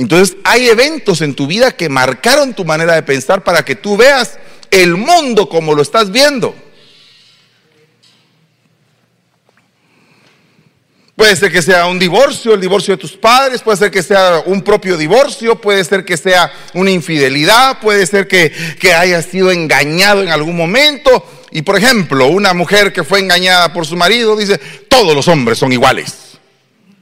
Entonces 0.00 0.38
hay 0.44 0.66
eventos 0.66 1.20
en 1.20 1.34
tu 1.34 1.46
vida 1.46 1.72
que 1.72 1.90
marcaron 1.90 2.54
tu 2.54 2.64
manera 2.64 2.94
de 2.94 3.02
pensar 3.02 3.44
para 3.44 3.66
que 3.66 3.76
tú 3.76 3.98
veas 3.98 4.38
el 4.70 4.96
mundo 4.96 5.46
como 5.46 5.74
lo 5.74 5.82
estás 5.82 6.10
viendo. 6.10 6.54
Puede 11.14 11.36
ser 11.36 11.52
que 11.52 11.60
sea 11.60 11.84
un 11.84 11.98
divorcio, 11.98 12.54
el 12.54 12.62
divorcio 12.62 12.96
de 12.96 12.98
tus 12.98 13.12
padres, 13.12 13.60
puede 13.60 13.76
ser 13.76 13.90
que 13.90 14.02
sea 14.02 14.42
un 14.46 14.62
propio 14.62 14.96
divorcio, 14.96 15.60
puede 15.60 15.84
ser 15.84 16.02
que 16.06 16.16
sea 16.16 16.50
una 16.72 16.90
infidelidad, 16.90 17.78
puede 17.80 18.06
ser 18.06 18.26
que, 18.26 18.50
que 18.80 18.94
haya 18.94 19.20
sido 19.20 19.50
engañado 19.50 20.22
en 20.22 20.30
algún 20.30 20.56
momento. 20.56 21.26
Y 21.50 21.60
por 21.60 21.76
ejemplo, 21.76 22.28
una 22.28 22.54
mujer 22.54 22.94
que 22.94 23.04
fue 23.04 23.18
engañada 23.20 23.70
por 23.74 23.84
su 23.84 23.96
marido 23.96 24.34
dice, 24.34 24.56
todos 24.88 25.14
los 25.14 25.28
hombres 25.28 25.58
son 25.58 25.74
iguales. 25.74 26.38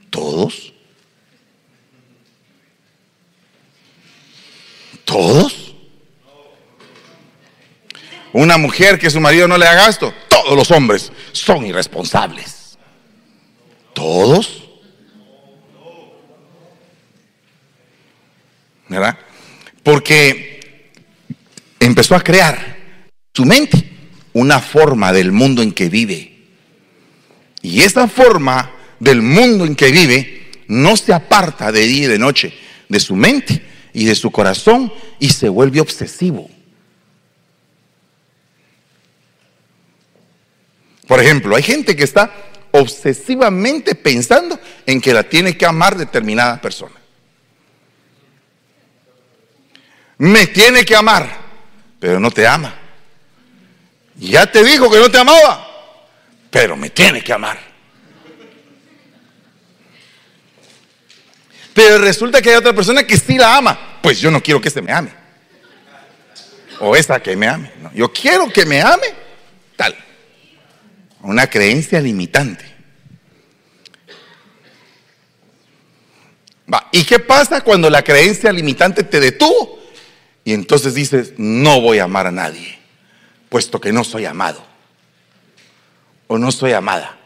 ¿Todos? 0.09 0.68
¿Todos? 5.09 5.73
Una 8.31 8.59
mujer 8.59 8.99
que 8.99 9.09
su 9.09 9.19
marido 9.19 9.47
no 9.47 9.57
le 9.57 9.65
haga 9.65 9.87
gasto, 9.87 10.13
todos 10.27 10.55
los 10.55 10.69
hombres 10.69 11.11
son 11.31 11.65
irresponsables. 11.65 12.77
¿Todos? 13.95 14.69
¿Verdad? 18.87 19.17
Porque 19.81 20.91
empezó 21.79 22.13
a 22.13 22.23
crear 22.23 22.77
su 23.33 23.45
mente 23.45 23.89
una 24.33 24.59
forma 24.59 25.11
del 25.11 25.31
mundo 25.31 25.63
en 25.63 25.71
que 25.71 25.89
vive. 25.89 26.37
Y 27.63 27.81
esa 27.81 28.07
forma 28.07 28.73
del 28.99 29.23
mundo 29.23 29.65
en 29.65 29.75
que 29.75 29.89
vive 29.89 30.51
no 30.67 30.95
se 30.95 31.13
aparta 31.13 31.71
de 31.71 31.87
día 31.87 32.05
y 32.05 32.09
de 32.09 32.19
noche 32.19 32.53
de 32.87 32.99
su 32.99 33.15
mente 33.15 33.69
y 33.93 34.05
de 34.05 34.15
su 34.15 34.31
corazón 34.31 34.91
y 35.19 35.29
se 35.29 35.49
vuelve 35.49 35.81
obsesivo. 35.81 36.49
Por 41.07 41.19
ejemplo, 41.19 41.55
hay 41.55 41.63
gente 41.63 41.95
que 41.95 42.03
está 42.03 42.31
obsesivamente 42.71 43.95
pensando 43.95 44.59
en 44.85 45.01
que 45.01 45.13
la 45.13 45.23
tiene 45.23 45.57
que 45.57 45.65
amar 45.65 45.97
determinada 45.97 46.61
persona. 46.61 46.95
Me 50.19 50.47
tiene 50.47 50.85
que 50.85 50.95
amar, 50.95 51.29
pero 51.99 52.19
no 52.19 52.29
te 52.29 52.45
ama. 52.45 52.75
Ya 54.17 54.51
te 54.51 54.63
dijo 54.63 54.91
que 54.91 54.99
no 54.99 55.09
te 55.09 55.17
amaba, 55.17 55.67
pero 56.51 56.75
me 56.75 56.89
tiene 56.89 57.23
que 57.23 57.33
amar. 57.33 57.68
Pero 61.79 61.97
resulta 61.99 62.41
que 62.41 62.49
hay 62.49 62.57
otra 62.57 62.73
persona 62.73 63.07
que 63.07 63.15
sí 63.15 63.37
la 63.37 63.55
ama. 63.55 63.99
Pues 64.01 64.19
yo 64.19 64.29
no 64.29 64.43
quiero 64.43 64.59
que 64.59 64.69
se 64.69 64.81
me 64.81 64.91
ame. 64.91 65.13
O 66.81 66.93
esa 66.93 67.21
que 67.21 67.37
me 67.37 67.47
ame. 67.47 67.71
yo 67.93 68.11
quiero 68.11 68.49
que 68.49 68.65
me 68.65 68.81
ame 68.81 69.07
tal 69.77 69.95
una 71.21 71.47
creencia 71.47 72.01
limitante. 72.01 72.65
¿Y 76.91 77.05
qué 77.05 77.17
pasa 77.19 77.61
cuando 77.61 77.89
la 77.89 78.03
creencia 78.03 78.51
limitante 78.51 79.03
te 79.03 79.21
detuvo? 79.21 79.79
Y 80.43 80.51
entonces 80.51 80.93
dices, 80.93 81.35
no 81.37 81.79
voy 81.79 81.99
a 81.99 82.03
amar 82.03 82.27
a 82.27 82.31
nadie, 82.31 82.77
puesto 83.47 83.79
que 83.79 83.93
no 83.93 84.03
soy 84.03 84.25
amado 84.25 84.61
o 86.27 86.37
no 86.37 86.51
soy 86.51 86.73
amada. 86.73 87.17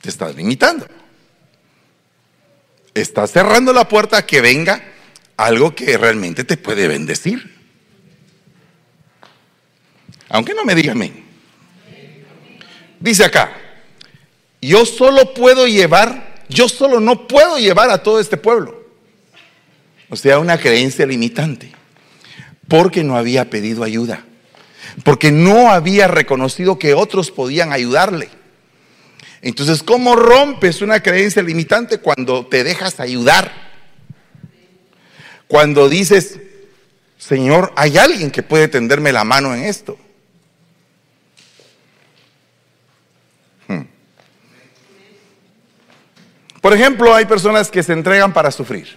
Te 0.00 0.08
estás 0.08 0.34
limitando. 0.34 1.01
Estás 2.94 3.32
cerrando 3.32 3.72
la 3.72 3.88
puerta 3.88 4.18
a 4.18 4.26
que 4.26 4.40
venga 4.40 4.82
algo 5.36 5.74
que 5.74 5.96
realmente 5.96 6.44
te 6.44 6.56
puede 6.56 6.88
bendecir. 6.88 7.56
Aunque 10.28 10.54
no 10.54 10.64
me 10.64 10.74
diga 10.74 10.92
amén. 10.92 11.24
Dice 13.00 13.24
acá, 13.24 13.52
yo 14.60 14.86
solo 14.86 15.34
puedo 15.34 15.66
llevar, 15.66 16.44
yo 16.48 16.68
solo 16.68 17.00
no 17.00 17.26
puedo 17.26 17.58
llevar 17.58 17.90
a 17.90 18.02
todo 18.02 18.20
este 18.20 18.36
pueblo. 18.36 18.82
O 20.08 20.16
sea, 20.16 20.38
una 20.38 20.58
creencia 20.58 21.06
limitante. 21.06 21.72
Porque 22.68 23.02
no 23.02 23.16
había 23.16 23.50
pedido 23.50 23.82
ayuda. 23.82 24.24
Porque 25.04 25.32
no 25.32 25.70
había 25.70 26.06
reconocido 26.06 26.78
que 26.78 26.94
otros 26.94 27.30
podían 27.30 27.72
ayudarle. 27.72 28.28
Entonces, 29.42 29.82
¿cómo 29.82 30.14
rompes 30.14 30.80
una 30.80 31.02
creencia 31.02 31.42
limitante 31.42 31.98
cuando 31.98 32.46
te 32.46 32.62
dejas 32.62 33.00
ayudar? 33.00 33.52
Cuando 35.48 35.88
dices, 35.88 36.38
Señor, 37.18 37.72
hay 37.76 37.98
alguien 37.98 38.30
que 38.30 38.42
puede 38.42 38.68
tenderme 38.68 39.12
la 39.12 39.24
mano 39.24 39.54
en 39.54 39.64
esto. 39.64 39.98
Por 46.60 46.72
ejemplo, 46.72 47.12
hay 47.12 47.24
personas 47.24 47.72
que 47.72 47.82
se 47.82 47.92
entregan 47.92 48.32
para 48.32 48.52
sufrir. 48.52 48.96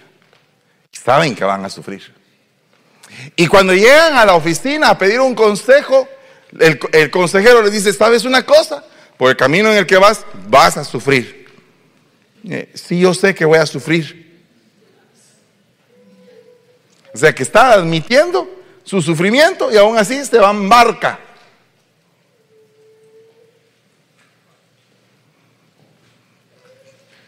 Saben 0.92 1.34
que 1.34 1.42
van 1.42 1.64
a 1.64 1.68
sufrir. 1.68 2.14
Y 3.34 3.48
cuando 3.48 3.74
llegan 3.74 4.16
a 4.16 4.24
la 4.24 4.36
oficina 4.36 4.90
a 4.90 4.96
pedir 4.96 5.18
un 5.18 5.34
consejo, 5.34 6.08
el, 6.60 7.10
consejero 7.10 7.62
les 7.62 7.72
dice, 7.72 7.92
¿sabes 7.92 8.24
una 8.24 8.46
cosa? 8.46 8.84
Por 9.16 9.30
el 9.30 9.36
camino 9.36 9.70
en 9.70 9.78
el 9.78 9.86
que 9.86 9.96
vas, 9.96 10.24
vas 10.48 10.76
a 10.76 10.84
sufrir. 10.84 11.46
Eh, 12.48 12.70
sí, 12.74 13.00
yo 13.00 13.14
sé 13.14 13.34
que 13.34 13.44
voy 13.44 13.58
a 13.58 13.66
sufrir. 13.66 14.26
O 17.12 17.18
sea 17.18 17.34
que 17.34 17.42
está 17.42 17.72
admitiendo 17.72 18.48
su 18.84 19.00
sufrimiento 19.00 19.72
y 19.72 19.76
aún 19.76 19.96
así 19.96 20.24
se 20.24 20.38
va 20.38 20.50
en 20.50 20.68
barca 20.68 21.20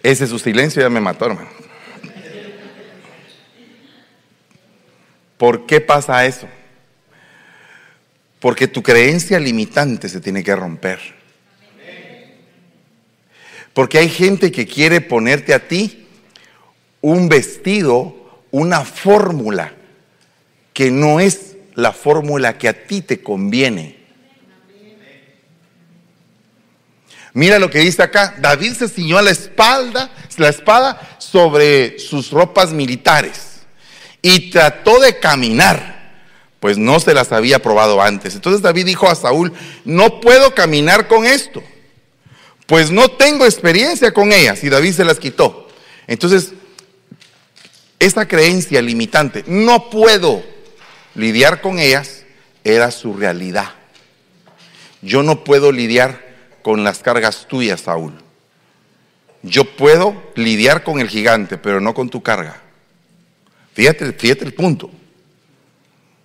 Ese 0.02 0.26
su 0.26 0.38
silencio 0.38 0.80
ya 0.80 0.88
me 0.88 1.00
mató, 1.00 1.26
hermano. 1.26 1.50
¿Por 5.36 5.66
qué 5.66 5.80
pasa 5.80 6.24
eso? 6.24 6.48
Porque 8.40 8.68
tu 8.68 8.82
creencia 8.82 9.38
limitante 9.38 10.08
se 10.08 10.20
tiene 10.20 10.42
que 10.42 10.54
romper. 10.54 11.17
Porque 13.78 13.98
hay 13.98 14.08
gente 14.08 14.50
que 14.50 14.66
quiere 14.66 15.00
ponerte 15.00 15.54
a 15.54 15.68
ti 15.68 16.04
un 17.00 17.28
vestido, 17.28 18.12
una 18.50 18.84
fórmula, 18.84 19.72
que 20.72 20.90
no 20.90 21.20
es 21.20 21.54
la 21.76 21.92
fórmula 21.92 22.58
que 22.58 22.66
a 22.66 22.86
ti 22.88 23.02
te 23.02 23.22
conviene. 23.22 23.96
Mira 27.34 27.60
lo 27.60 27.70
que 27.70 27.78
dice 27.78 28.02
acá. 28.02 28.34
David 28.40 28.72
se 28.72 28.88
ciñó 28.88 29.22
la 29.22 29.30
espalda, 29.30 30.10
la 30.38 30.48
espada 30.48 31.16
sobre 31.18 32.00
sus 32.00 32.32
ropas 32.32 32.72
militares 32.72 33.60
y 34.22 34.50
trató 34.50 34.98
de 34.98 35.20
caminar, 35.20 36.16
pues 36.58 36.78
no 36.78 36.98
se 36.98 37.14
las 37.14 37.30
había 37.30 37.62
probado 37.62 38.02
antes. 38.02 38.34
Entonces 38.34 38.60
David 38.60 38.86
dijo 38.86 39.08
a 39.08 39.14
Saúl, 39.14 39.52
no 39.84 40.20
puedo 40.20 40.52
caminar 40.52 41.06
con 41.06 41.24
esto, 41.24 41.62
pues 42.68 42.90
no 42.90 43.08
tengo 43.08 43.46
experiencia 43.46 44.12
con 44.12 44.30
ellas. 44.30 44.62
Y 44.62 44.68
David 44.68 44.92
se 44.92 45.04
las 45.04 45.18
quitó. 45.18 45.68
Entonces, 46.06 46.52
esa 47.98 48.28
creencia 48.28 48.82
limitante, 48.82 49.42
no 49.46 49.88
puedo 49.88 50.44
lidiar 51.14 51.62
con 51.62 51.78
ellas, 51.78 52.24
era 52.64 52.90
su 52.90 53.14
realidad. 53.14 53.70
Yo 55.00 55.22
no 55.22 55.44
puedo 55.44 55.72
lidiar 55.72 56.28
con 56.60 56.84
las 56.84 56.98
cargas 56.98 57.48
tuyas, 57.48 57.80
Saúl. 57.80 58.12
Yo 59.42 59.64
puedo 59.64 60.30
lidiar 60.34 60.84
con 60.84 61.00
el 61.00 61.08
gigante, 61.08 61.56
pero 61.56 61.80
no 61.80 61.94
con 61.94 62.10
tu 62.10 62.22
carga. 62.22 62.60
Fíjate, 63.72 64.12
fíjate 64.12 64.44
el 64.44 64.52
punto. 64.52 64.90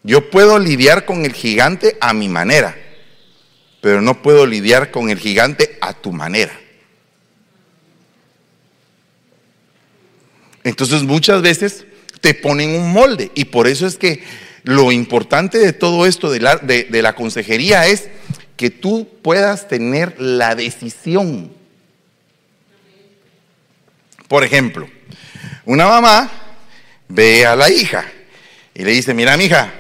Yo 0.03 0.29
puedo 0.29 0.59
lidiar 0.59 1.05
con 1.05 1.23
el 1.23 1.31
gigante 1.31 1.97
a 2.01 2.11
mi 2.11 2.27
manera, 2.27 2.75
pero 3.83 4.01
no 4.01 4.21
puedo 4.21 4.45
lidiar 4.45 4.91
con 4.91 5.09
el 5.09 5.19
gigante 5.19 5.77
a 5.81 5.91
tu 5.91 6.13
manera. 6.13 6.57
Entonces 10.63 11.03
muchas 11.03 11.41
veces 11.41 11.85
te 12.21 12.33
ponen 12.33 12.69
un 12.69 12.93
molde 12.93 13.29
y 13.35 13.43
por 13.43 13.67
eso 13.67 13.85
es 13.85 13.97
que 13.97 14.23
lo 14.63 14.93
importante 14.93 15.57
de 15.57 15.73
todo 15.73 16.05
esto 16.05 16.31
de 16.31 16.39
la, 16.39 16.55
de 16.55 17.01
la 17.01 17.13
consejería 17.13 17.85
es 17.87 18.07
que 18.55 18.69
tú 18.69 19.05
puedas 19.21 19.67
tener 19.67 20.15
la 20.17 20.55
decisión. 20.55 21.51
Por 24.29 24.45
ejemplo, 24.45 24.89
una 25.65 25.89
mamá 25.89 26.31
ve 27.09 27.45
a 27.45 27.57
la 27.57 27.69
hija 27.69 28.09
y 28.73 28.85
le 28.85 28.91
dice, 28.91 29.13
mira 29.13 29.35
mi 29.35 29.43
hija, 29.43 29.73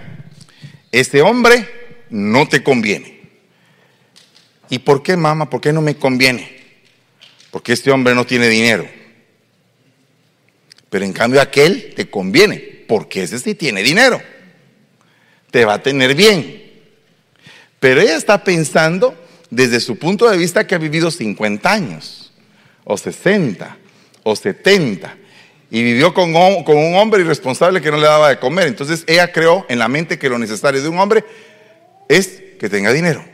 este 0.91 1.21
hombre 1.21 1.69
no 2.09 2.49
te 2.49 2.61
conviene. 2.61 3.12
¿Y 4.69 4.79
por 4.79 5.03
qué 5.03 5.17
mamá? 5.17 5.49
¿Por 5.49 5.61
qué 5.61 5.73
no 5.73 5.81
me 5.81 5.95
conviene? 5.95 6.63
Porque 7.51 7.73
este 7.73 7.91
hombre 7.91 8.15
no 8.15 8.25
tiene 8.25 8.47
dinero. 8.47 8.87
Pero 10.89 11.05
en 11.05 11.13
cambio 11.13 11.41
aquel 11.41 11.93
te 11.95 12.09
conviene, 12.09 12.85
porque 12.87 13.23
ese 13.23 13.39
sí 13.39 13.55
tiene 13.55 13.83
dinero. 13.83 14.21
Te 15.51 15.65
va 15.65 15.75
a 15.75 15.83
tener 15.83 16.15
bien. 16.15 16.63
Pero 17.79 18.01
ella 18.01 18.15
está 18.15 18.43
pensando 18.43 19.15
desde 19.49 19.79
su 19.79 19.97
punto 19.97 20.29
de 20.29 20.37
vista 20.37 20.65
que 20.65 20.75
ha 20.75 20.79
vivido 20.79 21.11
50 21.11 21.71
años, 21.71 22.31
o 22.83 22.97
60, 22.97 23.77
o 24.23 24.35
70, 24.35 25.17
y 25.69 25.83
vivió 25.83 26.13
con, 26.13 26.31
con, 26.63 26.77
un 26.77 26.95
hombre 26.95 27.21
irresponsable 27.21 27.81
que 27.81 27.91
no 27.91 27.97
le 27.97 28.05
daba 28.05 28.29
de 28.29 28.39
comer. 28.39 28.67
Entonces 28.67 29.03
ella 29.07 29.31
creó 29.31 29.65
en 29.69 29.79
la 29.79 29.87
mente 29.87 30.17
que 30.17 30.29
lo 30.29 30.37
necesario 30.37 30.81
de 30.81 30.89
un 30.89 30.99
hombre 30.99 31.25
es 32.07 32.41
que 32.59 32.69
tenga 32.69 32.93
dinero. 32.93 33.32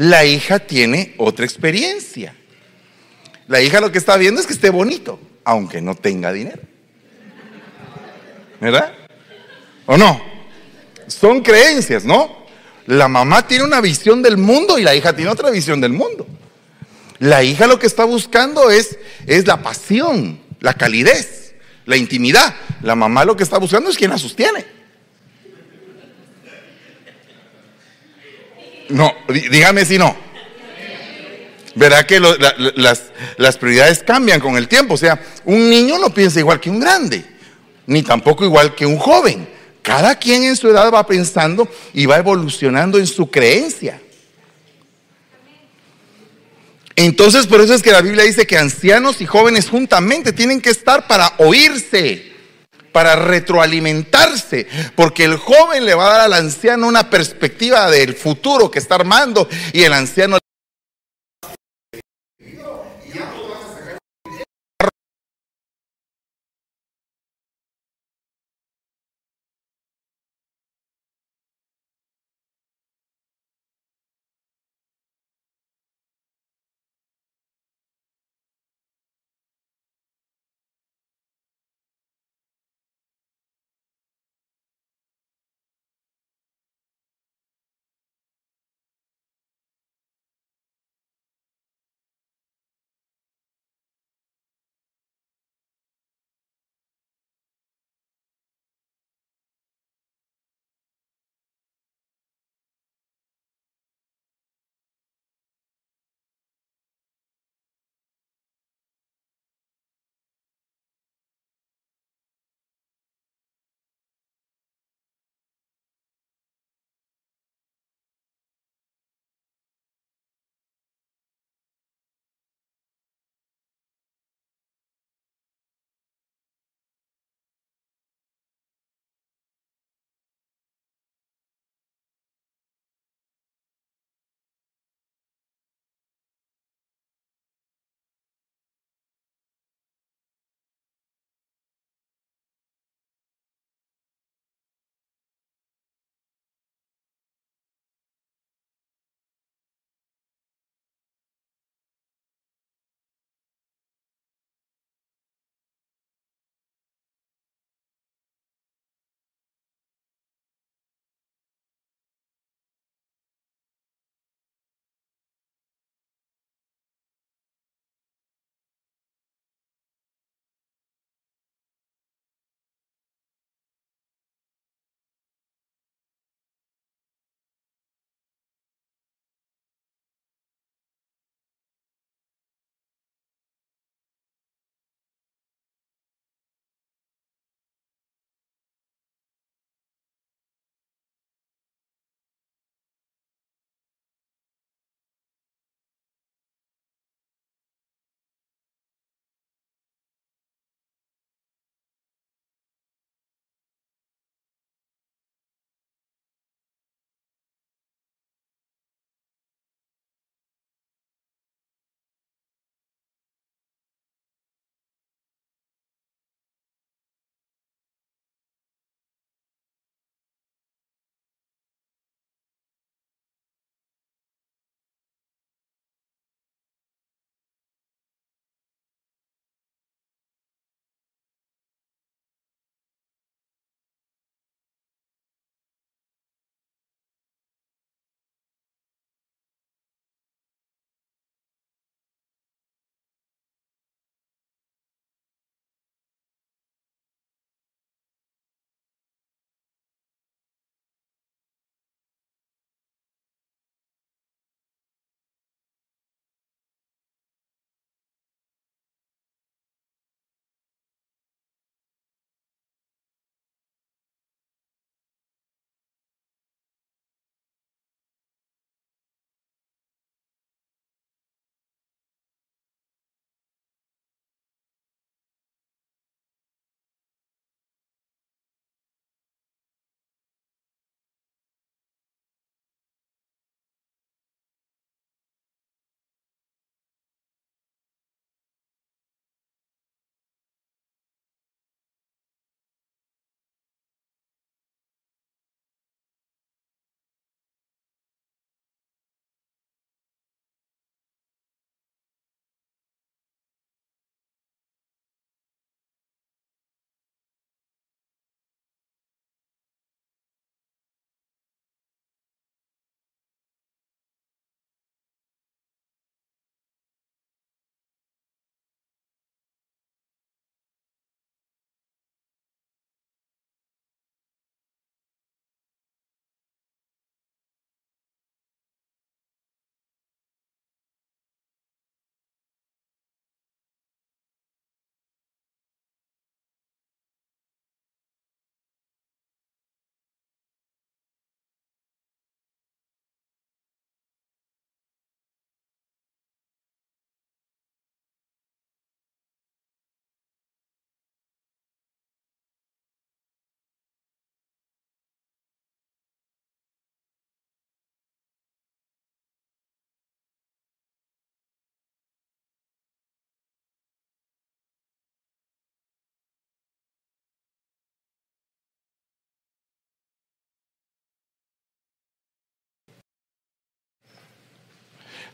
La 0.00 0.24
hija 0.24 0.60
tiene 0.60 1.12
otra 1.18 1.44
experiencia. 1.44 2.34
La 3.48 3.60
hija 3.60 3.82
lo 3.82 3.92
que 3.92 3.98
está 3.98 4.16
viendo 4.16 4.40
es 4.40 4.46
que 4.46 4.54
esté 4.54 4.70
bonito, 4.70 5.20
aunque 5.44 5.82
no 5.82 5.94
tenga 5.94 6.32
dinero. 6.32 6.62
¿Verdad? 8.62 8.94
¿O 9.84 9.98
no? 9.98 10.18
Son 11.06 11.42
creencias, 11.42 12.06
¿no? 12.06 12.46
La 12.86 13.08
mamá 13.08 13.46
tiene 13.46 13.62
una 13.62 13.82
visión 13.82 14.22
del 14.22 14.38
mundo 14.38 14.78
y 14.78 14.84
la 14.84 14.94
hija 14.94 15.14
tiene 15.14 15.30
otra 15.30 15.50
visión 15.50 15.82
del 15.82 15.92
mundo. 15.92 16.26
La 17.18 17.42
hija 17.42 17.66
lo 17.66 17.78
que 17.78 17.86
está 17.86 18.04
buscando 18.04 18.70
es, 18.70 18.98
es 19.26 19.46
la 19.46 19.62
pasión, 19.62 20.40
la 20.60 20.72
calidez, 20.72 21.56
la 21.84 21.98
intimidad. 21.98 22.54
La 22.80 22.94
mamá 22.94 23.26
lo 23.26 23.36
que 23.36 23.42
está 23.42 23.58
buscando 23.58 23.90
es 23.90 23.98
quien 23.98 24.12
la 24.12 24.16
sostiene. 24.16 24.64
No, 28.90 29.14
dígame 29.28 29.84
si 29.84 29.98
no. 29.98 30.16
Verá 31.74 32.04
que 32.06 32.20
las, 32.20 33.02
las 33.36 33.56
prioridades 33.56 34.02
cambian 34.02 34.40
con 34.40 34.56
el 34.56 34.68
tiempo. 34.68 34.94
O 34.94 34.96
sea, 34.96 35.20
un 35.44 35.70
niño 35.70 35.98
no 35.98 36.12
piensa 36.12 36.40
igual 36.40 36.60
que 36.60 36.70
un 36.70 36.80
grande, 36.80 37.24
ni 37.86 38.02
tampoco 38.02 38.44
igual 38.44 38.74
que 38.74 38.86
un 38.86 38.98
joven. 38.98 39.48
Cada 39.82 40.16
quien 40.16 40.44
en 40.44 40.56
su 40.56 40.68
edad 40.68 40.92
va 40.92 41.06
pensando 41.06 41.68
y 41.94 42.06
va 42.06 42.18
evolucionando 42.18 42.98
en 42.98 43.06
su 43.06 43.30
creencia. 43.30 44.00
Entonces, 46.96 47.46
por 47.46 47.60
eso 47.62 47.72
es 47.72 47.82
que 47.82 47.92
la 47.92 48.02
Biblia 48.02 48.24
dice 48.24 48.46
que 48.46 48.58
ancianos 48.58 49.20
y 49.22 49.26
jóvenes 49.26 49.70
juntamente 49.70 50.32
tienen 50.32 50.60
que 50.60 50.68
estar 50.68 51.06
para 51.06 51.32
oírse, 51.38 52.30
para 52.92 53.16
retroalimentarse, 53.16 54.66
porque 54.94 55.24
el 55.24 55.36
joven 55.36 55.84
le 55.84 55.94
va 55.94 56.06
a 56.06 56.12
dar 56.12 56.20
al 56.22 56.32
anciano 56.34 56.86
una 56.86 57.10
perspectiva 57.10 57.90
del 57.90 58.14
futuro 58.14 58.70
que 58.70 58.78
está 58.78 58.96
armando 58.96 59.48
y 59.72 59.82
el 59.82 59.92
anciano 59.92 60.38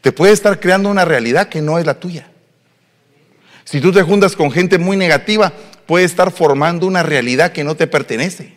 te 0.00 0.12
puede 0.12 0.32
estar 0.32 0.60
creando 0.60 0.88
una 0.88 1.04
realidad 1.04 1.48
que 1.48 1.62
no 1.62 1.78
es 1.78 1.86
la 1.86 1.98
tuya. 1.98 2.28
Si 3.64 3.80
tú 3.80 3.92
te 3.92 4.02
juntas 4.02 4.36
con 4.36 4.52
gente 4.52 4.78
muy 4.78 4.96
negativa, 4.96 5.52
puede 5.86 6.04
estar 6.04 6.30
formando 6.30 6.86
una 6.86 7.02
realidad 7.02 7.52
que 7.52 7.64
no 7.64 7.74
te 7.74 7.86
pertenece. 7.86 8.54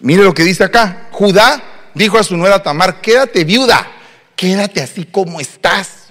Mire 0.00 0.22
lo 0.22 0.34
que 0.34 0.42
dice 0.42 0.64
acá. 0.64 1.08
Judá 1.12 1.62
dijo 1.94 2.18
a 2.18 2.22
su 2.22 2.36
nuera 2.36 2.62
Tamar, 2.62 3.00
quédate 3.00 3.44
viuda, 3.44 3.86
quédate 4.36 4.82
así 4.82 5.04
como 5.04 5.40
estás. 5.40 6.04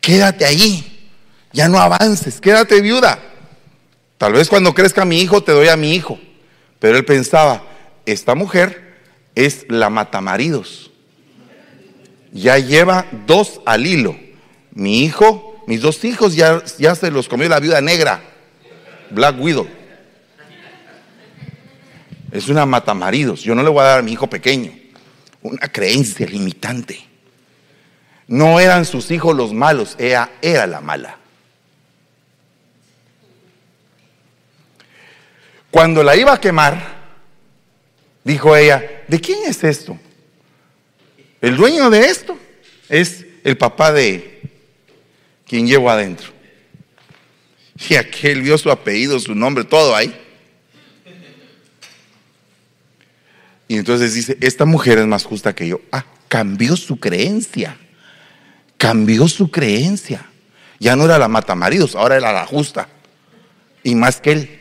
Quédate 0.00 0.44
ahí, 0.44 1.10
ya 1.52 1.68
no 1.68 1.78
avances, 1.78 2.40
quédate 2.40 2.80
viuda. 2.80 3.20
Tal 4.18 4.32
vez 4.32 4.48
cuando 4.48 4.74
crezca 4.74 5.04
mi 5.04 5.20
hijo 5.20 5.42
te 5.42 5.52
doy 5.52 5.68
a 5.68 5.76
mi 5.76 5.94
hijo. 5.94 6.18
Pero 6.80 6.96
él 6.96 7.04
pensaba, 7.04 7.62
esta 8.06 8.34
mujer 8.34 8.89
es 9.46 9.64
la 9.68 9.88
matamaridos. 9.88 10.90
Ya 12.32 12.58
lleva 12.58 13.06
dos 13.26 13.60
al 13.64 13.86
hilo. 13.86 14.16
Mi 14.72 15.02
hijo, 15.02 15.62
mis 15.66 15.80
dos 15.80 16.04
hijos 16.04 16.36
ya, 16.36 16.62
ya 16.78 16.94
se 16.94 17.10
los 17.10 17.28
comió 17.28 17.48
la 17.48 17.58
viuda 17.58 17.80
negra, 17.80 18.22
Black 19.10 19.40
Widow. 19.40 19.66
Es 22.30 22.48
una 22.48 22.66
matamaridos. 22.66 23.42
Yo 23.42 23.54
no 23.54 23.62
le 23.62 23.70
voy 23.70 23.80
a 23.80 23.84
dar 23.84 23.98
a 24.00 24.02
mi 24.02 24.12
hijo 24.12 24.28
pequeño. 24.28 24.72
Una 25.42 25.68
creencia 25.68 26.26
limitante. 26.26 27.00
No 28.28 28.60
eran 28.60 28.84
sus 28.84 29.10
hijos 29.10 29.34
los 29.34 29.52
malos, 29.52 29.96
ella 29.98 30.30
era 30.40 30.66
la 30.66 30.80
mala. 30.80 31.16
Cuando 35.70 36.02
la 36.02 36.14
iba 36.14 36.34
a 36.34 36.40
quemar, 36.40 37.00
dijo 38.22 38.54
ella, 38.54 38.99
¿de 39.10 39.20
quién 39.20 39.40
es 39.46 39.62
esto? 39.64 39.98
El 41.40 41.56
dueño 41.56 41.90
de 41.90 42.06
esto 42.06 42.38
es 42.88 43.26
el 43.42 43.56
papá 43.56 43.92
de 43.92 44.40
quien 45.46 45.66
llevo 45.66 45.90
adentro. 45.90 46.28
Y 47.88 47.96
aquel 47.96 48.42
vio 48.42 48.56
su 48.56 48.70
apellido, 48.70 49.18
su 49.18 49.34
nombre, 49.34 49.64
todo 49.64 49.96
ahí. 49.96 50.14
Y 53.66 53.76
entonces 53.76 54.14
dice, 54.14 54.36
esta 54.40 54.64
mujer 54.64 54.98
es 54.98 55.06
más 55.06 55.24
justa 55.24 55.54
que 55.54 55.66
yo. 55.66 55.80
Ah, 55.90 56.04
cambió 56.28 56.76
su 56.76 57.00
creencia. 57.00 57.78
Cambió 58.76 59.26
su 59.28 59.50
creencia. 59.50 60.26
Ya 60.78 60.94
no 60.94 61.04
era 61.04 61.18
la 61.18 61.28
mata 61.28 61.54
maridos, 61.54 61.94
ahora 61.94 62.16
era 62.16 62.32
la 62.32 62.46
justa. 62.46 62.88
Y 63.82 63.94
más 63.94 64.20
que 64.20 64.32
él. 64.32 64.59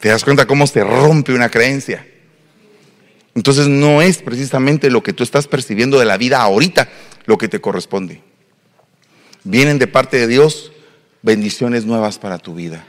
¿Te 0.00 0.08
das 0.08 0.24
cuenta 0.24 0.46
cómo 0.46 0.66
se 0.66 0.82
rompe 0.82 1.34
una 1.34 1.50
creencia? 1.50 2.06
Entonces 3.34 3.68
no 3.68 4.02
es 4.02 4.18
precisamente 4.22 4.90
lo 4.90 5.02
que 5.02 5.12
tú 5.12 5.22
estás 5.22 5.46
percibiendo 5.46 5.98
de 5.98 6.06
la 6.06 6.16
vida 6.16 6.40
ahorita 6.40 6.88
lo 7.26 7.36
que 7.36 7.48
te 7.48 7.60
corresponde. 7.60 8.22
Vienen 9.44 9.78
de 9.78 9.86
parte 9.86 10.16
de 10.16 10.26
Dios 10.26 10.72
bendiciones 11.22 11.84
nuevas 11.84 12.18
para 12.18 12.38
tu 12.38 12.54
vida. 12.54 12.84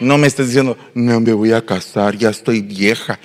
No 0.00 0.18
me 0.18 0.26
estés 0.26 0.48
diciendo, 0.48 0.76
no 0.94 1.20
me 1.20 1.32
voy 1.32 1.52
a 1.52 1.64
casar, 1.64 2.16
ya 2.16 2.28
estoy 2.28 2.60
vieja. 2.60 3.18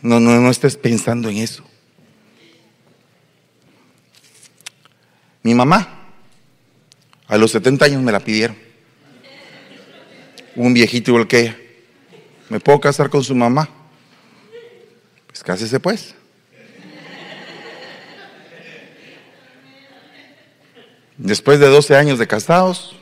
No, 0.00 0.20
no, 0.20 0.40
no 0.40 0.50
estés 0.50 0.76
pensando 0.76 1.28
en 1.28 1.38
eso. 1.38 1.64
Mi 5.42 5.54
mamá, 5.54 6.12
a 7.26 7.36
los 7.36 7.50
70 7.50 7.84
años 7.84 8.02
me 8.02 8.12
la 8.12 8.20
pidieron. 8.20 8.69
Un 10.56 10.74
viejito 10.74 11.10
igual 11.10 11.26
que 11.26 11.40
ella. 11.40 11.56
¿Me 12.48 12.60
puedo 12.60 12.80
casar 12.80 13.10
con 13.10 13.22
su 13.22 13.34
mamá? 13.34 13.68
Pues 15.26 15.42
cásese 15.42 15.78
pues. 15.80 16.14
Después 21.16 21.60
de 21.60 21.66
12 21.66 21.96
años 21.96 22.18
de 22.18 22.26
casados, 22.26 22.96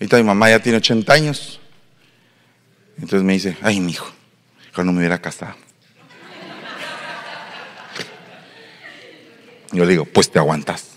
Ahorita 0.00 0.16
mi 0.16 0.22
mamá 0.22 0.48
ya 0.48 0.60
tiene 0.60 0.78
80 0.78 1.12
años. 1.12 1.60
Entonces 2.96 3.22
me 3.22 3.32
dice, 3.32 3.56
ay, 3.62 3.80
mi 3.80 3.92
hijo, 3.92 4.12
no 4.76 4.92
me 4.92 4.98
hubiera 4.98 5.20
casado. 5.20 5.56
Yo 9.72 9.86
digo, 9.86 10.04
pues 10.04 10.30
te 10.30 10.38
aguantas. 10.38 10.90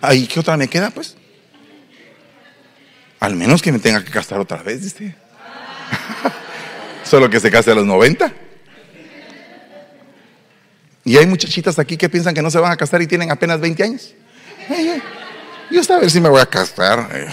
Ay, 0.00 0.26
¿qué 0.26 0.38
otra 0.38 0.56
me 0.56 0.68
queda, 0.68 0.90
pues? 0.90 1.16
Al 3.24 3.36
menos 3.36 3.62
que 3.62 3.72
me 3.72 3.78
tenga 3.78 4.04
que 4.04 4.10
casar 4.10 4.38
otra 4.38 4.62
vez, 4.62 4.82
dice. 4.82 5.14
Solo 7.04 7.30
que 7.30 7.40
se 7.40 7.50
case 7.50 7.70
a 7.70 7.74
los 7.74 7.86
90. 7.86 8.30
Y 11.06 11.16
hay 11.16 11.24
muchachitas 11.24 11.78
aquí 11.78 11.96
que 11.96 12.10
piensan 12.10 12.34
que 12.34 12.42
no 12.42 12.50
se 12.50 12.58
van 12.58 12.70
a 12.70 12.76
casar 12.76 13.00
y 13.00 13.06
tienen 13.06 13.30
apenas 13.30 13.60
20 13.60 13.82
años. 13.82 14.14
Yo 15.70 15.80
a 15.94 16.00
ver 16.00 16.10
si 16.10 16.20
me 16.20 16.28
voy 16.28 16.42
a 16.42 16.44
casar. 16.44 17.08
Eh. 17.14 17.28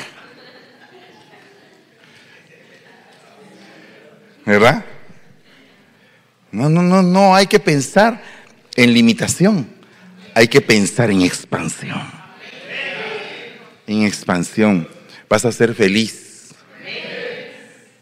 ¿Verdad? 4.46 4.86
No, 6.54 6.70
no, 6.70 6.84
no, 6.84 7.02
no, 7.02 7.36
hay 7.36 7.48
que 7.48 7.60
pensar 7.60 8.24
en 8.78 8.94
limitación. 8.94 9.68
Hay 10.36 10.48
que 10.48 10.62
pensar 10.62 11.12
en 11.12 11.24
expansión. 11.24 12.02
En 13.88 14.04
expansión. 14.04 15.01
Vas 15.32 15.46
a 15.46 15.52
ser 15.54 15.74
feliz. 15.74 16.50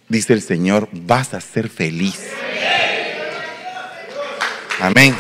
Dice 0.08 0.34
el 0.34 0.42
Señor, 0.42 0.90
vas 0.92 1.36
a 1.36 1.42
ser 1.42 1.70
feliz. 1.70 2.20
Amén. 4.80 5.16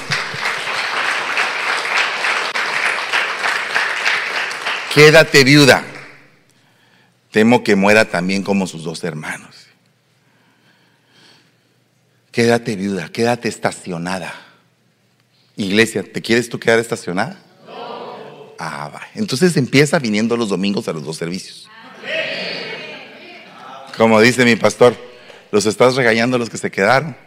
quédate 4.96 5.44
viuda. 5.44 5.86
Temo 7.30 7.63
que 7.63 7.75
muera 7.75 8.06
también 8.06 8.42
como 8.42 8.66
sus 8.66 8.84
dos 8.84 9.04
hermanos. 9.04 9.68
Quédate 12.32 12.75
viuda, 12.75 13.10
quédate 13.10 13.50
estacionada. 13.50 14.34
Iglesia, 15.56 16.01
¿te 16.01 16.24
quieres 16.24 16.50
tú 16.50 16.60
quedar 16.60 16.80
estacionada? 16.80 17.39
No. 17.68 18.56
Ah, 18.58 18.89
va. 18.92 19.01
Entonces 19.13 19.56
empieza 19.58 20.00
viniendo 20.00 20.36
los 20.36 20.50
domingos 20.50 20.88
a 20.88 20.94
los 20.94 21.04
dos 21.04 21.16
servicios. 21.16 21.70
Como 24.00 24.22
dice 24.22 24.46
mi 24.46 24.56
pastor, 24.56 24.96
los 25.51 25.65
estás 25.65 25.98
regañando 25.98 26.38
los 26.38 26.50
que 26.50 26.58
se 26.58 26.72
quedaron. 26.72 27.18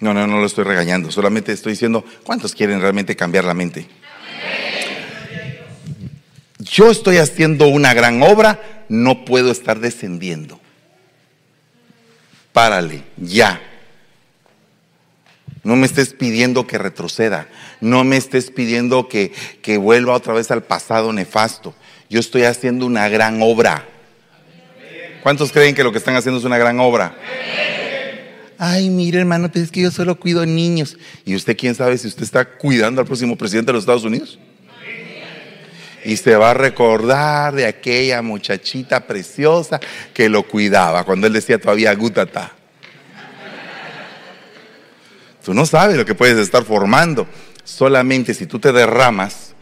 No, 0.00 0.12
no, 0.12 0.26
no 0.26 0.40
lo 0.40 0.46
estoy 0.46 0.64
regañando, 0.64 1.12
solamente 1.12 1.52
estoy 1.52 1.74
diciendo, 1.74 2.04
¿cuántos 2.24 2.56
quieren 2.56 2.80
realmente 2.80 3.14
cambiar 3.14 3.44
la 3.44 3.54
mente? 3.54 3.86
Yo 6.58 6.90
estoy 6.90 7.18
haciendo 7.18 7.68
una 7.68 7.94
gran 7.94 8.20
obra, 8.20 8.84
no 8.88 9.24
puedo 9.24 9.52
estar 9.52 9.78
descendiendo. 9.78 10.60
Párale, 12.52 13.04
ya. 13.16 13.71
No 15.64 15.76
me 15.76 15.86
estés 15.86 16.12
pidiendo 16.12 16.66
que 16.66 16.76
retroceda, 16.76 17.46
no 17.80 18.02
me 18.02 18.16
estés 18.16 18.50
pidiendo 18.50 19.08
que, 19.08 19.32
que 19.62 19.78
vuelva 19.78 20.14
otra 20.14 20.34
vez 20.34 20.50
al 20.50 20.64
pasado 20.64 21.12
nefasto. 21.12 21.74
Yo 22.10 22.18
estoy 22.18 22.42
haciendo 22.42 22.84
una 22.84 23.08
gran 23.08 23.40
obra. 23.42 23.86
¿Cuántos 25.22 25.52
creen 25.52 25.74
que 25.74 25.84
lo 25.84 25.92
que 25.92 25.98
están 25.98 26.16
haciendo 26.16 26.40
es 26.40 26.44
una 26.44 26.58
gran 26.58 26.80
obra? 26.80 27.16
Ay, 28.58 28.90
mire 28.90 29.20
hermano, 29.20 29.50
pues 29.50 29.64
es 29.64 29.70
que 29.70 29.82
yo 29.82 29.90
solo 29.90 30.18
cuido 30.18 30.44
niños. 30.44 30.96
¿Y 31.24 31.36
usted 31.36 31.56
quién 31.56 31.74
sabe 31.74 31.96
si 31.98 32.08
usted 32.08 32.24
está 32.24 32.44
cuidando 32.44 33.00
al 33.00 33.06
próximo 33.06 33.36
presidente 33.36 33.68
de 33.68 33.74
los 33.74 33.82
Estados 33.82 34.04
Unidos? 34.04 34.38
Y 36.04 36.16
se 36.16 36.34
va 36.34 36.50
a 36.50 36.54
recordar 36.54 37.54
de 37.54 37.66
aquella 37.66 38.20
muchachita 38.22 39.06
preciosa 39.06 39.80
que 40.12 40.28
lo 40.28 40.42
cuidaba 40.42 41.04
cuando 41.04 41.28
él 41.28 41.32
decía 41.32 41.60
todavía 41.60 41.94
gutata. 41.94 42.52
Tú 45.44 45.54
no 45.54 45.66
sabes 45.66 45.96
lo 45.96 46.04
que 46.04 46.14
puedes 46.14 46.38
estar 46.38 46.64
formando. 46.64 47.26
Solamente 47.64 48.34
si 48.34 48.46
tú 48.46 48.58
te 48.58 48.72
derramas 48.72 49.54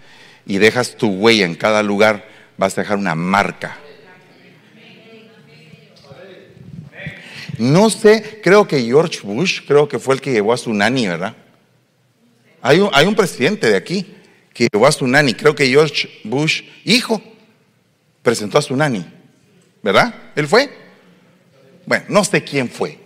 y 0.46 0.58
dejas 0.58 0.96
tu 0.96 1.08
huella 1.08 1.44
en 1.44 1.54
cada 1.54 1.82
lugar, 1.82 2.28
vas 2.56 2.76
a 2.76 2.82
dejar 2.82 2.98
una 2.98 3.14
marca 3.14 3.78
No 7.60 7.90
sé, 7.90 8.40
creo 8.42 8.66
que 8.66 8.82
George 8.82 9.20
Bush, 9.22 9.60
creo 9.66 9.86
que 9.86 9.98
fue 9.98 10.14
el 10.14 10.22
que 10.22 10.32
llevó 10.32 10.54
a 10.54 10.56
su 10.56 10.72
nani, 10.72 11.06
¿verdad? 11.06 11.36
Hay 12.62 12.80
un, 12.80 12.88
hay 12.94 13.06
un 13.06 13.14
presidente 13.14 13.68
de 13.68 13.76
aquí 13.76 14.14
que 14.54 14.66
llevó 14.72 14.86
a 14.86 14.92
su 14.92 15.06
nani, 15.06 15.34
creo 15.34 15.54
que 15.54 15.66
George 15.66 16.08
Bush, 16.24 16.62
hijo, 16.86 17.22
presentó 18.22 18.56
a 18.56 18.62
su 18.62 18.74
nani, 18.74 19.04
¿verdad? 19.82 20.14
¿Él 20.36 20.48
fue? 20.48 20.70
Bueno, 21.84 22.06
no 22.08 22.24
sé 22.24 22.42
quién 22.42 22.66
fue, 22.66 22.98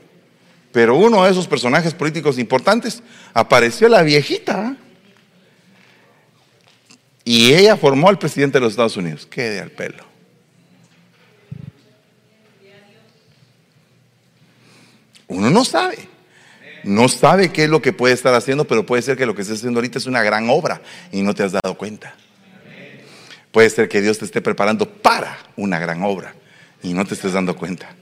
Pero 0.75 0.97
uno 0.97 1.23
de 1.23 1.31
esos 1.31 1.47
personajes 1.47 1.95
políticos 1.95 2.37
importantes 2.37 3.01
apareció 3.33 3.89
la 3.89 4.03
viejita. 4.03 4.77
Y 7.25 7.55
ella 7.55 7.77
formó 7.77 8.09
al 8.09 8.19
presidente 8.19 8.59
de 8.59 8.65
los 8.65 8.73
Estados 8.73 8.97
Unidos. 8.97 9.25
Quede 9.25 9.61
al 9.61 9.71
pelo. 9.71 10.05
Uno 15.29 15.49
no 15.49 15.65
sabe. 15.65 16.09
No 16.83 17.09
sabe 17.09 17.53
qué 17.53 17.65
es 17.65 17.71
lo 17.71 17.81
que 17.81 17.93
puede 17.93 18.13
estar 18.13 18.35
haciendo, 18.35 18.65
pero 18.67 18.85
puede 18.85 19.03
ser 19.03 19.17
que 19.17 19.27
lo 19.27 19.35
que 19.37 19.43
esté 19.43 19.55
haciendo 19.55 19.79
ahorita 19.79 19.99
es 19.99 20.07
una 20.07 20.25
gran 20.25 20.51
obra 20.51 20.83
y 21.13 21.23
no 21.23 21.37
te 21.37 21.45
has 21.45 21.53
dado 21.53 21.79
cuenta. 21.79 22.17
Puede 23.53 23.71
ser 23.71 23.89
que 23.89 24.03
Dios 24.03 24.19
te 24.19 24.25
esté 24.25 24.41
preparando 24.43 24.91
para 24.91 25.39
una 25.55 25.79
gran 25.79 26.03
obra 26.03 26.35
y 26.83 26.95
no 26.95 27.05
te 27.05 27.15
estés 27.15 27.33
dando 27.33 27.55
cuenta. 27.55 27.95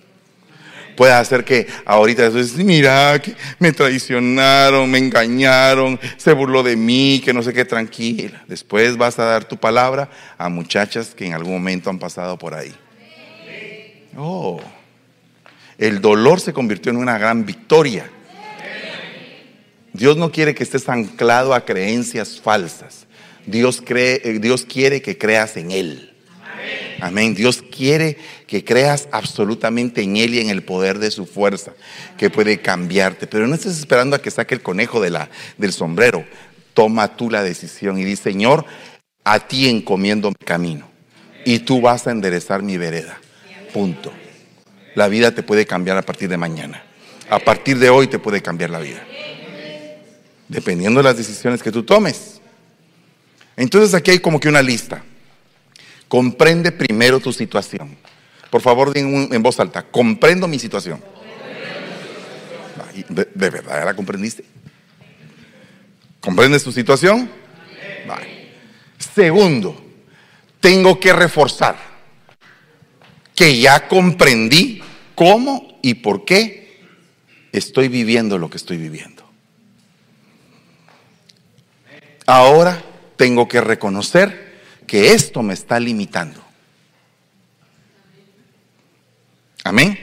Puede 0.97 1.13
hacer 1.13 1.45
que 1.45 1.67
ahorita 1.85 2.29
dices, 2.31 2.57
mira, 2.57 3.21
que 3.21 3.35
me 3.59 3.73
traicionaron, 3.73 4.91
me 4.91 4.99
engañaron, 4.99 5.99
se 6.17 6.33
burló 6.33 6.63
de 6.63 6.77
mí, 6.77 7.21
que 7.25 7.33
no 7.33 7.43
sé 7.43 7.53
qué, 7.53 7.65
tranquila. 7.65 8.45
Después 8.47 8.97
vas 8.97 9.19
a 9.19 9.25
dar 9.25 9.45
tu 9.45 9.57
palabra 9.57 10.11
a 10.39 10.49
muchachas 10.49 11.15
que 11.15 11.27
en 11.27 11.35
algún 11.35 11.53
momento 11.55 11.91
han 11.91 11.99
pasado 11.99 12.39
por 12.39 12.55
ahí. 12.55 12.75
Oh, 14.17 14.61
el 15.79 16.01
dolor 16.01 16.41
se 16.41 16.53
convirtió 16.53 16.93
en 16.93 16.99
una 16.99 17.19
gran 17.19 17.47
victoria. 17.47 18.11
Dios 19.93 20.17
no 20.17 20.31
quiere 20.31 20.55
que 20.55 20.63
estés 20.63 20.89
anclado 20.89 21.55
a 21.55 21.65
creencias 21.65 22.41
falsas. 22.41 23.07
Dios, 23.47 23.83
cree, 23.85 24.21
eh, 24.25 24.39
Dios 24.39 24.65
quiere 24.65 25.03
que 25.03 25.19
creas 25.19 25.57
en 25.57 25.71
Él. 25.71 26.12
Amén. 27.03 27.35
Dios 27.35 27.63
quiere 27.63 28.17
que 28.47 28.65
creas 28.65 29.09
absolutamente 29.11 30.03
en 30.03 30.17
Él 30.17 30.35
y 30.35 30.41
en 30.41 30.51
el 30.51 30.63
poder 30.63 30.99
de 31.01 31.11
su 31.11 31.27
fuerza, 31.27 31.73
que 32.17 32.31
puede 32.31 32.61
cambiarte. 32.61 33.27
Pero 33.27 33.47
no 33.47 33.55
estés 33.55 33.79
esperando 33.79 34.15
a 34.15 34.23
que 34.23 34.31
saque 34.31 34.55
el 34.55 34.63
conejo 34.63 35.01
de 35.01 35.11
la, 35.11 35.29
del 35.59 35.73
sombrero. 35.73 36.25
Toma 36.75 37.17
tú 37.17 37.29
la 37.29 37.43
decisión 37.43 37.99
y 37.99 38.05
di, 38.05 38.15
Señor, 38.15 38.65
a 39.25 39.41
ti 39.41 39.69
encomiendo 39.69 40.29
mi 40.29 40.47
camino. 40.47 40.89
Y 41.45 41.59
tú 41.59 41.81
vas 41.81 42.07
a 42.07 42.13
enderezar 42.13 42.63
mi 42.63 42.79
vereda. 42.79 43.19
Punto. 43.75 44.13
La 44.95 45.09
vida 45.09 45.35
te 45.35 45.43
puede 45.43 45.67
cambiar 45.67 45.97
a 45.97 46.03
partir 46.03 46.29
de 46.29 46.37
mañana. 46.37 46.85
A 47.29 47.41
partir 47.41 47.79
de 47.79 47.91
hoy 47.91 48.07
te 48.07 48.19
puede 48.21 48.43
cambiar 48.43 48.71
la 48.71 48.79
vida 48.79 49.03
dependiendo 50.53 51.01
de 51.01 51.05
las 51.05 51.17
decisiones 51.17 51.63
que 51.63 51.73
tú 51.73 51.83
tomes. 51.83 52.41
Entonces 53.57 53.95
aquí 53.95 54.11
hay 54.11 54.19
como 54.19 54.39
que 54.39 54.49
una 54.49 54.63
lista. 54.63 55.03
Comprende 56.13 56.73
primero 56.73 57.21
tu 57.21 57.33
situación. 57.33 57.97
Por 58.51 58.61
favor, 58.61 58.93
digan 58.93 59.31
en 59.33 59.43
voz 59.43 59.59
alta, 59.59 59.85
comprendo 59.85 60.47
mi 60.47 60.59
situación. 60.59 61.03
¿De, 63.09 63.49
verdad 63.49 63.79
ya 63.79 63.85
la 63.87 63.97
comprendiste? 63.97 64.45
¿Comprendes 66.21 66.65
tu 66.65 66.71
situación? 66.71 67.31
Segundo, 69.15 69.75
tengo 70.61 71.01
que 71.01 71.15
reforzar 71.15 71.77
que 73.35 73.59
ya 73.59 73.89
comprendí 73.89 74.83
cómo 75.15 75.79
y 75.81 75.95
por 75.95 76.27
qué 76.27 76.79
estoy 77.53 77.89
viviendo 77.89 78.37
lo 78.37 78.51
que 78.51 78.59
estoy 78.59 78.77
viviendo. 78.77 79.25
Ahora 82.27 82.85
tengo 83.17 83.49
que 83.49 83.63
reconocer 83.63 84.52
que 84.93 85.15
esto 85.15 85.43
me 85.43 85.55
está 85.55 85.81
limitando. 85.81 86.39
Amén. 89.65 89.99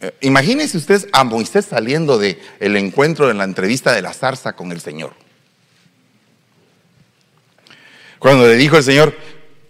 Eh, 0.00 0.12
imagínense 0.22 0.76
ustedes 0.76 1.06
a 1.12 1.22
Moisés 1.22 1.64
saliendo 1.66 2.18
del 2.18 2.36
el 2.58 2.74
encuentro 2.74 3.28
de 3.28 3.34
la 3.34 3.44
entrevista 3.44 3.92
de 3.92 4.02
la 4.02 4.12
zarza 4.12 4.54
con 4.54 4.72
el 4.72 4.80
Señor. 4.80 5.12
Cuando 8.18 8.44
le 8.44 8.56
dijo 8.56 8.76
el 8.76 8.82
Señor, 8.82 9.16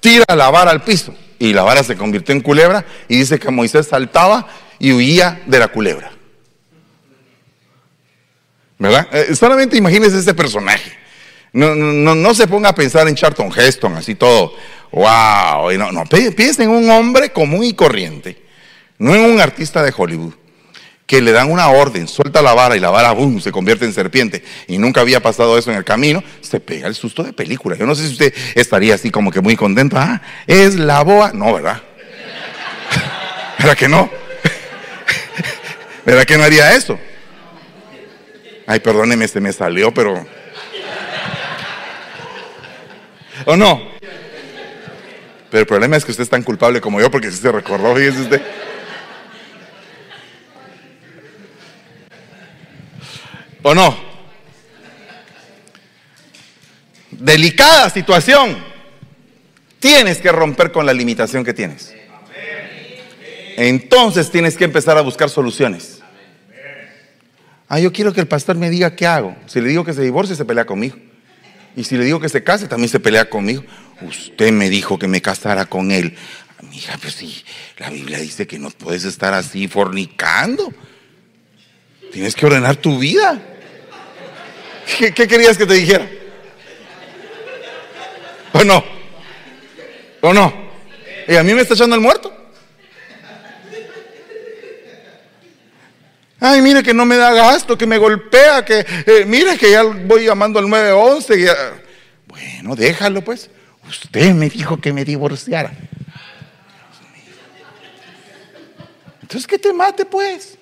tira 0.00 0.24
la 0.34 0.48
vara 0.48 0.70
al 0.70 0.82
piso. 0.82 1.14
Y 1.38 1.52
la 1.52 1.62
vara 1.62 1.84
se 1.84 1.94
convirtió 1.94 2.34
en 2.34 2.40
culebra 2.40 2.86
y 3.06 3.18
dice 3.18 3.38
que 3.38 3.50
Moisés 3.50 3.88
saltaba 3.88 4.48
y 4.78 4.92
huía 4.92 5.42
de 5.44 5.58
la 5.58 5.68
culebra. 5.68 6.10
¿Verdad? 8.78 9.08
Eh, 9.12 9.36
solamente 9.36 9.76
imagínese 9.76 10.20
ese 10.20 10.32
personaje. 10.32 11.07
No, 11.52 11.74
no, 11.74 12.14
no, 12.14 12.34
se 12.34 12.46
ponga 12.46 12.70
a 12.70 12.74
pensar 12.74 13.08
en 13.08 13.14
Charlton 13.14 13.50
Heston, 13.56 13.94
así 13.94 14.14
todo. 14.14 14.52
¡Wow! 14.92 15.72
No, 15.78 15.92
no, 15.92 16.04
piensa 16.06 16.62
en 16.62 16.70
un 16.70 16.88
hombre 16.90 17.30
común 17.30 17.64
y 17.64 17.74
corriente, 17.74 18.42
no 18.98 19.14
en 19.14 19.22
un 19.22 19.40
artista 19.40 19.82
de 19.82 19.92
Hollywood, 19.96 20.34
que 21.06 21.22
le 21.22 21.32
dan 21.32 21.50
una 21.50 21.68
orden, 21.68 22.06
suelta 22.06 22.42
la 22.42 22.52
vara 22.52 22.76
y 22.76 22.80
la 22.80 22.90
vara, 22.90 23.12
boom, 23.12 23.40
se 23.40 23.50
convierte 23.50 23.86
en 23.86 23.94
serpiente. 23.94 24.44
Y 24.66 24.76
nunca 24.76 25.00
había 25.00 25.20
pasado 25.20 25.56
eso 25.56 25.70
en 25.70 25.78
el 25.78 25.84
camino, 25.84 26.22
se 26.42 26.60
pega 26.60 26.86
el 26.86 26.94
susto 26.94 27.22
de 27.22 27.32
película. 27.32 27.76
Yo 27.76 27.86
no 27.86 27.94
sé 27.94 28.06
si 28.06 28.12
usted 28.12 28.34
estaría 28.54 28.94
así 28.94 29.10
como 29.10 29.30
que 29.30 29.40
muy 29.40 29.56
contento. 29.56 29.96
Ah, 29.98 30.20
es 30.46 30.74
la 30.74 31.02
boa. 31.02 31.32
No, 31.32 31.54
¿verdad? 31.54 31.82
¿Verdad 33.58 33.76
que 33.76 33.88
no? 33.88 34.10
¿Verdad 36.04 36.24
que 36.24 36.36
no 36.36 36.44
haría 36.44 36.74
eso? 36.74 36.98
Ay, 38.66 38.80
perdóneme, 38.80 39.26
se 39.28 39.40
me 39.40 39.52
salió, 39.54 39.94
pero. 39.94 40.26
¿O 43.48 43.56
no? 43.56 43.80
Pero 45.50 45.60
el 45.62 45.66
problema 45.66 45.96
es 45.96 46.04
que 46.04 46.10
usted 46.10 46.24
es 46.24 46.28
tan 46.28 46.42
culpable 46.42 46.82
como 46.82 47.00
yo 47.00 47.10
porque 47.10 47.30
si 47.30 47.38
se 47.38 47.50
recordó, 47.50 47.96
fíjese 47.96 48.20
usted. 48.20 48.42
¿O 53.62 53.74
no? 53.74 53.96
Delicada 57.10 57.88
situación. 57.88 58.62
Tienes 59.80 60.18
que 60.18 60.30
romper 60.30 60.70
con 60.70 60.84
la 60.84 60.92
limitación 60.92 61.42
que 61.42 61.54
tienes. 61.54 61.94
Entonces 63.56 64.30
tienes 64.30 64.58
que 64.58 64.64
empezar 64.64 64.98
a 64.98 65.00
buscar 65.00 65.30
soluciones. 65.30 66.02
Ah, 67.66 67.80
yo 67.80 67.94
quiero 67.94 68.12
que 68.12 68.20
el 68.20 68.28
pastor 68.28 68.56
me 68.56 68.68
diga 68.68 68.94
qué 68.94 69.06
hago. 69.06 69.34
Si 69.46 69.58
le 69.62 69.70
digo 69.70 69.86
que 69.86 69.94
se 69.94 70.02
divorcie, 70.02 70.36
se 70.36 70.44
pelea 70.44 70.66
conmigo. 70.66 71.07
Y 71.78 71.84
si 71.84 71.96
le 71.96 72.04
digo 72.04 72.18
que 72.18 72.28
se 72.28 72.42
case, 72.42 72.66
también 72.66 72.88
se 72.88 72.98
pelea 72.98 73.30
conmigo. 73.30 73.62
Usted 74.00 74.50
me 74.50 74.68
dijo 74.68 74.98
que 74.98 75.06
me 75.06 75.22
casara 75.22 75.66
con 75.66 75.92
él. 75.92 76.12
Amiga, 76.58 76.98
pues 77.00 77.14
sí, 77.14 77.44
la 77.76 77.88
Biblia 77.88 78.18
dice 78.18 78.48
que 78.48 78.58
no 78.58 78.70
puedes 78.70 79.04
estar 79.04 79.32
así 79.32 79.68
fornicando. 79.68 80.74
Tienes 82.12 82.34
que 82.34 82.46
ordenar 82.46 82.74
tu 82.74 82.98
vida. 82.98 83.40
¿Qué, 84.98 85.12
querías 85.12 85.56
que 85.56 85.66
te 85.66 85.74
dijera? 85.74 86.10
¿O 88.54 88.64
no? 88.64 88.84
¿O 90.22 90.34
no? 90.34 90.52
¿Y 91.28 91.36
a 91.36 91.44
mí 91.44 91.54
me 91.54 91.62
está 91.62 91.74
echando 91.74 91.94
el 91.94 92.02
muerto? 92.02 92.36
Ay, 96.40 96.62
mire 96.62 96.82
que 96.82 96.94
no 96.94 97.04
me 97.04 97.16
da 97.16 97.32
gasto, 97.32 97.76
que 97.76 97.86
me 97.86 97.98
golpea, 97.98 98.64
que 98.64 98.86
eh, 99.06 99.24
mire 99.26 99.58
que 99.58 99.72
ya 99.72 99.82
voy 99.82 100.24
llamando 100.24 100.58
al 100.58 100.68
911. 100.68 101.48
Bueno, 102.26 102.76
déjalo 102.76 103.22
pues. 103.22 103.50
Usted 103.88 104.32
me 104.34 104.48
dijo 104.48 104.80
que 104.80 104.92
me 104.92 105.04
divorciara. 105.04 105.72
Entonces 109.22 109.46
que 109.46 109.58
te 109.58 109.72
mate 109.72 110.04
pues. 110.04 110.58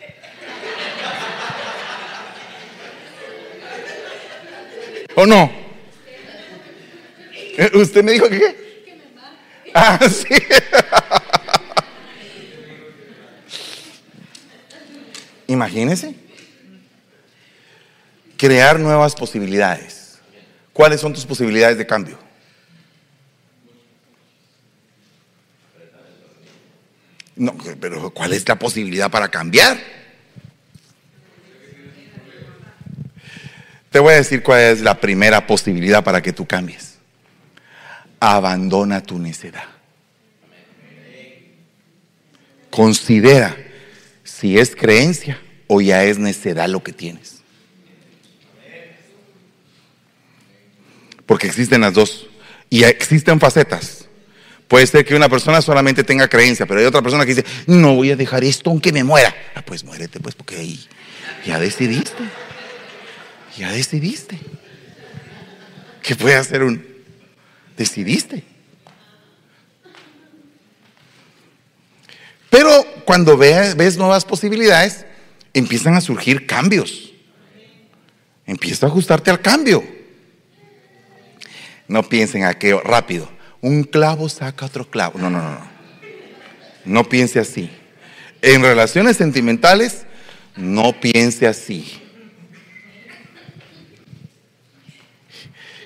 ¿O 5.15 5.27
no? 5.27 5.51
Eh, 7.59 7.71
¿Usted 7.75 8.03
me 8.03 8.13
dijo 8.13 8.29
que. 8.29 8.85
Ah, 9.75 9.99
sí. 10.09 10.35
Imagínese. 15.67 16.15
Crear 18.37 18.79
nuevas 18.79 19.17
posibilidades. 19.17 20.19
¿Cuáles 20.73 21.01
son 21.01 21.13
tus 21.13 21.27
posibilidades 21.27 21.77
de 21.77 21.87
cambio? 21.87 22.19
No, 27.35 27.57
pero 27.81 28.11
¿cuál 28.11 28.33
es 28.33 28.47
la 28.49 28.57
posibilidad 28.59 29.11
para 29.11 29.29
cambiar? 29.29 29.77
Te 33.91 33.99
voy 33.99 34.13
a 34.13 34.17
decir 34.17 34.43
cuál 34.43 34.61
es 34.61 34.81
la 34.83 35.01
primera 35.01 35.47
posibilidad 35.47 36.05
para 36.05 36.23
que 36.23 36.33
tú 36.33 36.47
cambies. 36.47 36.97
Abandona 38.21 39.03
tu 39.03 39.19
necedad. 39.19 39.65
Considera 42.71 43.57
si 44.23 44.59
es 44.59 44.77
creencia 44.77 45.41
o 45.67 45.81
ya 45.81 46.05
es 46.05 46.19
necedad 46.19 46.69
lo 46.69 46.83
que 46.83 46.93
tienes. 46.93 47.43
Porque 51.27 51.49
existen 51.49 51.81
las 51.81 51.95
dos. 51.95 52.29
Y 52.71 52.85
existen 52.85 53.41
facetas. 53.41 54.09
Puede 54.69 54.87
ser 54.87 55.05
que 55.05 55.15
una 55.15 55.29
persona 55.29 55.63
solamente 55.63 56.03
tenga 56.03 56.29
creencia, 56.29 56.67
pero 56.67 56.81
hay 56.81 56.87
otra 56.87 57.03
persona 57.03 57.25
que 57.25 57.35
dice, 57.35 57.47
no 57.67 57.95
voy 57.95 58.11
a 58.11 58.17
dejar 58.17 58.43
esto 58.43 58.71
aunque 58.71 58.93
me 58.93 59.05
muera. 59.05 59.35
Ah, 59.55 59.63
pues 59.63 59.85
muérete, 59.85 60.19
pues, 60.19 60.35
porque 60.35 60.57
ahí 60.57 60.85
ya 61.45 61.61
decidiste. 61.61 62.25
Ya 63.57 63.71
decidiste. 63.71 64.39
¿Qué 66.03 66.17
puede 66.17 66.37
hacer 66.37 66.63
un? 66.63 66.85
Decidiste. 67.77 68.43
Pero 72.51 72.85
cuando 73.05 73.37
ves, 73.37 73.77
ves 73.77 73.97
nuevas 73.97 74.25
posibilidades, 74.25 75.05
empiezan 75.57 75.95
a 75.95 76.03
surgir 76.03 76.47
cambios. 76.47 77.15
Empieza 78.45 78.87
a 78.87 78.91
ajustarte 78.91 79.31
al 79.31 79.41
cambio. 79.41 79.83
No 81.89 82.03
piensen 82.03 82.45
a 82.45 82.53
qué 82.55 82.79
rápido. 82.85 83.31
Un 83.63 83.85
clavo 83.85 84.29
saca 84.29 84.67
otro 84.67 84.91
clavo. 84.91 85.19
No, 85.19 85.31
no, 85.31 85.41
no, 85.41 85.67
no. 86.85 87.09
Piense 87.09 87.41
así. 87.41 87.71
En 88.43 88.63
relaciones 88.63 89.17
sentimentales, 89.17 90.05
no 90.57 91.01
piense 91.01 91.47
así. 91.47 92.03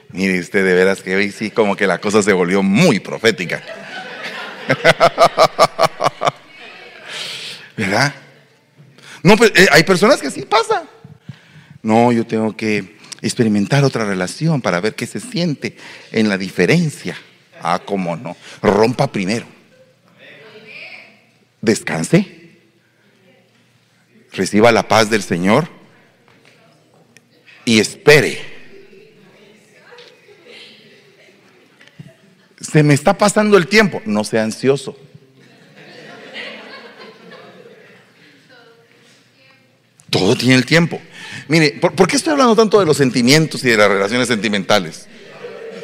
Mire 0.09 0.41
usted, 0.41 0.65
de 0.65 0.75
veras 0.75 1.01
que 1.01 1.15
hoy 1.15 1.31
sí 1.31 1.53
como 1.53 1.77
que 1.77 1.87
la 1.87 1.99
cosa 1.99 2.25
se 2.25 2.33
volvió 2.33 2.65
muy 2.65 2.99
profética. 2.99 3.63
¿Verdad? 7.77 8.15
No, 9.23 9.37
pues 9.37 9.53
eh, 9.55 9.67
hay 9.71 9.85
personas 9.85 10.21
que 10.21 10.31
sí 10.31 10.43
pasa. 10.43 10.85
No, 11.83 12.13
yo 12.13 12.27
tengo 12.27 12.57
que 12.57 12.99
experimentar 13.23 13.85
otra 13.85 14.05
relación 14.05 14.61
para 14.61 14.81
ver 14.81 14.95
qué 14.95 15.07
se 15.07 15.21
siente 15.21 15.77
en 16.13 16.29
la 16.29 16.39
diferencia. 16.39 17.17
Ah, 17.61 17.81
cómo 17.85 18.17
no. 18.17 18.37
Rompa 18.63 19.11
primero. 19.13 19.47
Descanse. 21.61 22.39
Reciba 24.33 24.73
la 24.73 24.87
paz 24.89 25.11
del 25.11 25.23
Señor 25.23 25.69
y 27.65 27.81
espere. 27.81 28.41
Se 32.61 32.83
me 32.83 32.95
está 32.95 33.19
pasando 33.19 33.57
el 33.57 33.67
tiempo. 33.67 34.01
No 34.05 34.25
sea 34.25 34.45
ansioso. 34.45 34.97
Todo 40.11 40.37
tiene 40.37 40.55
el 40.55 40.67
tiempo. 40.67 41.01
Mire, 41.49 41.79
¿por, 41.81 42.07
qué 42.07 42.17
estoy 42.17 42.33
hablando 42.33 42.55
tanto 42.55 42.79
de 42.79 42.87
los 42.87 42.97
sentimientos 42.97 43.65
y 43.65 43.71
de 43.71 43.77
las 43.77 43.89
relaciones 43.89 44.29
sentimentales? 44.29 45.07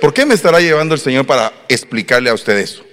¿Por 0.00 0.12
qué 0.12 0.26
me 0.26 0.34
estará 0.34 0.60
llevando 0.60 0.94
el 0.94 1.00
Señor 1.00 1.26
para 1.26 1.52
explicarle 1.68 2.30
a 2.30 2.34
usted 2.34 2.56
eso? 2.58 2.86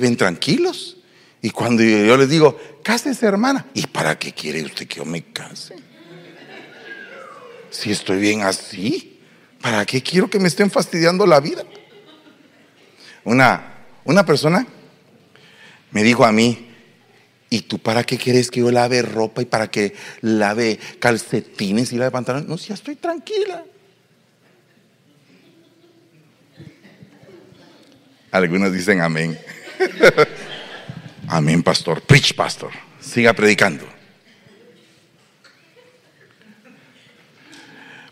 Ven 0.00 0.16
tranquilos. 0.16 0.96
Y 1.42 1.50
cuando 1.50 1.82
yo 1.82 2.16
les 2.16 2.28
digo, 2.28 2.58
cásese 2.82 3.26
hermana, 3.26 3.66
¿y 3.74 3.86
para 3.86 4.18
qué 4.18 4.32
quiere 4.32 4.62
usted 4.62 4.86
que 4.86 4.96
yo 4.96 5.04
me 5.04 5.22
case? 5.32 5.76
Si 7.70 7.90
estoy 7.92 8.18
bien 8.18 8.42
así, 8.42 9.20
¿para 9.60 9.86
qué 9.86 10.02
quiero 10.02 10.28
que 10.28 10.38
me 10.38 10.48
estén 10.48 10.70
fastidiando 10.70 11.26
la 11.26 11.40
vida? 11.40 11.64
Una, 13.24 13.84
una 14.04 14.26
persona 14.26 14.66
me 15.92 16.02
dijo 16.02 16.24
a 16.24 16.32
mí, 16.32 16.68
¿y 17.48 17.62
tú 17.62 17.78
para 17.78 18.04
qué 18.04 18.18
quieres 18.18 18.50
que 18.50 18.60
yo 18.60 18.70
lave 18.70 19.02
ropa 19.02 19.42
y 19.42 19.46
para 19.46 19.70
que 19.70 19.94
lave 20.20 20.78
calcetines 20.98 21.92
y 21.92 21.96
lave 21.96 22.10
pantalones? 22.10 22.48
No, 22.48 22.58
si 22.58 22.68
ya 22.68 22.74
estoy 22.74 22.96
tranquila. 22.96 23.64
Algunos 28.30 28.72
dicen 28.72 29.00
amén. 29.00 29.38
amén, 31.28 31.62
pastor. 31.62 32.02
Preach, 32.02 32.34
pastor. 32.34 32.72
Siga 33.00 33.32
predicando. 33.32 33.86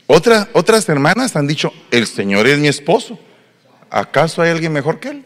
otras 0.07 0.89
hermanas 0.89 1.37
han 1.37 1.47
dicho, 1.47 1.73
el 1.91 2.07
Señor 2.07 2.47
es 2.47 2.59
mi 2.59 2.69
esposo. 2.69 3.19
¿Acaso 3.91 4.43
hay 4.43 4.51
alguien 4.51 4.73
mejor 4.73 5.01
que 5.01 5.09
él? 5.09 5.25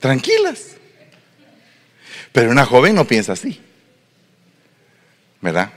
Tranquilas. 0.00 0.76
Pero 2.32 2.50
una 2.50 2.66
joven 2.66 2.94
no 2.94 3.06
piensa 3.06 3.32
así. 3.32 3.60
¿Verdad? 5.40 5.70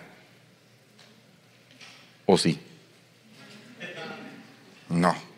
¿O 2.25 2.37
sí? 2.37 2.59
No. 4.89 5.28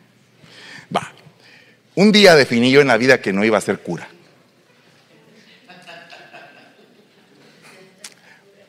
Un 1.95 2.12
día 2.12 2.36
definí 2.36 2.71
yo 2.71 2.82
en 2.82 2.88
la 2.88 2.97
vida 2.97 3.21
que 3.21 3.34
no 3.34 3.43
iba 3.43 3.58
a 3.58 3.62
ser 3.62 3.80
cura. 3.80 4.08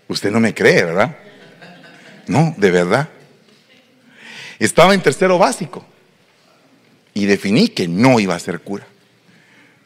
Usted 0.09 0.31
no 0.31 0.41
me 0.41 0.55
cree, 0.55 0.85
¿verdad? 0.85 1.17
No, 2.27 2.55
de 2.57 2.71
verdad. 2.71 3.09
Estaba 4.59 4.95
en 4.95 5.03
tercero 5.03 5.39
básico 5.39 5.85
y 7.15 7.27
definí 7.27 7.69
que 7.69 7.89
no 7.89 8.21
iba 8.21 8.35
a 8.35 8.39
ser 8.39 8.61
cura. 8.61 8.87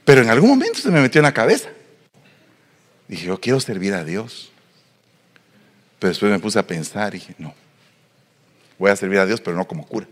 Pero 0.04 0.22
en 0.22 0.30
algún 0.30 0.50
momento 0.50 0.80
se 0.80 0.90
me 0.90 1.00
metió 1.00 1.18
en 1.18 1.24
la 1.24 1.34
cabeza. 1.34 1.68
Dije, 3.08 3.26
yo 3.26 3.40
quiero 3.40 3.60
servir 3.60 3.94
a 3.94 4.04
Dios. 4.04 4.50
Pero 5.98 6.10
después 6.10 6.30
me 6.30 6.38
puse 6.38 6.58
a 6.58 6.66
pensar 6.66 7.14
y 7.14 7.18
dije, 7.18 7.34
no, 7.38 7.54
voy 8.78 8.90
a 8.90 8.96
servir 8.96 9.18
a 9.18 9.26
Dios, 9.26 9.40
pero 9.40 9.56
no 9.56 9.66
como 9.66 9.86
cura. 9.86 10.06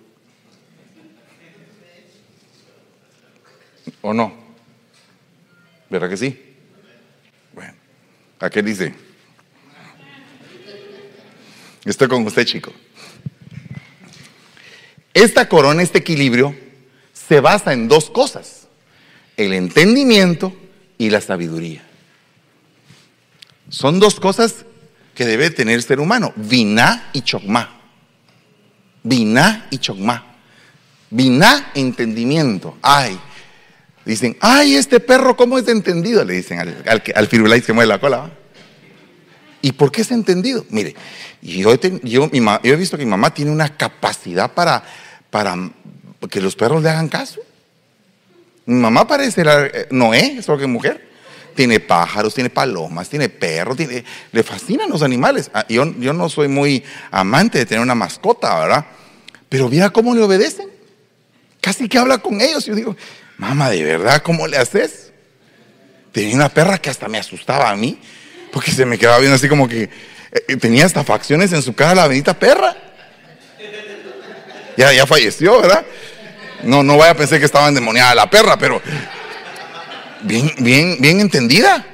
¿O 4.06 4.12
no? 4.12 4.34
¿Verdad 5.88 6.10
que 6.10 6.18
sí? 6.18 6.38
Bueno, 7.54 7.72
¿a 8.38 8.50
qué 8.50 8.62
dice? 8.62 8.94
Estoy 11.86 12.08
con 12.08 12.26
usted, 12.26 12.44
chico. 12.44 12.70
Esta 15.14 15.48
corona, 15.48 15.80
este 15.80 16.00
equilibrio, 16.00 16.54
se 17.14 17.40
basa 17.40 17.72
en 17.72 17.88
dos 17.88 18.10
cosas, 18.10 18.68
el 19.38 19.54
entendimiento 19.54 20.54
y 20.98 21.08
la 21.08 21.22
sabiduría. 21.22 21.82
Son 23.70 24.00
dos 24.00 24.20
cosas 24.20 24.66
que 25.14 25.24
debe 25.24 25.48
tener 25.48 25.76
el 25.76 25.82
ser 25.82 25.98
humano, 25.98 26.34
Vina 26.36 27.08
y 27.14 27.22
chokma. 27.22 27.80
Vina 29.02 29.66
y 29.70 29.78
chokma. 29.78 30.36
Vina, 31.08 31.70
entendimiento. 31.74 32.76
Ay, 32.82 33.18
dicen, 34.04 34.36
ay, 34.40 34.76
este 34.76 35.00
perro, 35.00 35.36
¿cómo 35.36 35.58
es 35.58 35.68
entendido? 35.68 36.24
Le 36.24 36.34
dicen 36.34 36.58
al, 36.58 36.82
al, 36.86 37.02
al 37.14 37.26
firulais 37.26 37.64
que 37.64 37.72
mueve 37.72 37.88
la 37.88 38.00
cola. 38.00 38.30
¿Y 39.64 39.72
por 39.72 39.90
qué 39.90 40.02
es 40.02 40.10
entendido? 40.10 40.66
Mire, 40.68 40.94
yo 41.40 41.72
he, 41.72 42.76
visto 42.76 42.98
que 42.98 43.04
mi 43.06 43.10
mamá 43.10 43.32
tiene 43.32 43.50
una 43.50 43.74
capacidad 43.78 44.52
para, 44.52 44.84
para 45.30 45.56
que 46.28 46.42
los 46.42 46.54
perros 46.54 46.82
le 46.82 46.90
hagan 46.90 47.08
caso. 47.08 47.40
Mi 48.66 48.74
mamá 48.74 49.06
parece 49.06 49.42
eh, 49.46 49.86
Noé, 49.90 50.36
es 50.38 50.46
que 50.46 50.66
mujer. 50.66 51.08
Tiene 51.54 51.80
pájaros, 51.80 52.34
tiene 52.34 52.50
palomas, 52.50 53.08
tiene 53.08 53.30
perros, 53.30 53.78
le 54.32 54.42
fascinan 54.42 54.90
los 54.90 55.02
animales. 55.02 55.50
Ah, 55.54 55.64
yo, 55.66 55.94
yo 55.98 56.12
no 56.12 56.28
soy 56.28 56.48
muy 56.48 56.84
amante 57.10 57.56
de 57.56 57.64
tener 57.64 57.80
una 57.80 57.94
mascota, 57.94 58.58
¿verdad? 58.58 58.84
Pero 59.48 59.70
mira 59.70 59.88
cómo 59.88 60.14
le 60.14 60.20
obedecen. 60.20 60.68
Casi 61.62 61.88
que 61.88 61.96
habla 61.96 62.18
con 62.18 62.42
ellos. 62.42 62.66
Yo 62.66 62.74
digo, 62.74 62.96
mamá, 63.36 63.70
¿de 63.70 63.82
verdad 63.82 64.22
cómo 64.22 64.46
le 64.46 64.56
haces? 64.56 65.12
Tenía 66.12 66.34
una 66.36 66.48
perra 66.48 66.78
que 66.78 66.90
hasta 66.90 67.08
me 67.08 67.18
asustaba 67.18 67.70
a 67.70 67.76
mí. 67.76 68.00
Porque 68.52 68.70
se 68.70 68.86
me 68.86 68.96
quedaba 68.98 69.18
viendo 69.18 69.34
así 69.34 69.48
como 69.48 69.68
que 69.68 69.90
eh, 70.30 70.56
tenía 70.56 70.86
hasta 70.86 71.02
facciones 71.02 71.52
en 71.52 71.60
su 71.60 71.74
cara 71.74 71.94
la 71.94 72.06
bendita 72.06 72.38
perra. 72.38 72.76
Ya, 74.76 74.92
ya 74.92 75.06
falleció, 75.06 75.60
¿verdad? 75.60 75.84
No, 76.62 76.82
no 76.82 76.96
vaya 76.96 77.12
a 77.12 77.16
pensar 77.16 77.38
que 77.40 77.44
estaba 77.44 77.68
endemoniada 77.68 78.14
la 78.14 78.30
perra, 78.30 78.56
pero 78.56 78.80
bien, 80.22 80.52
bien, 80.58 80.96
bien 81.00 81.20
entendida. 81.20 81.84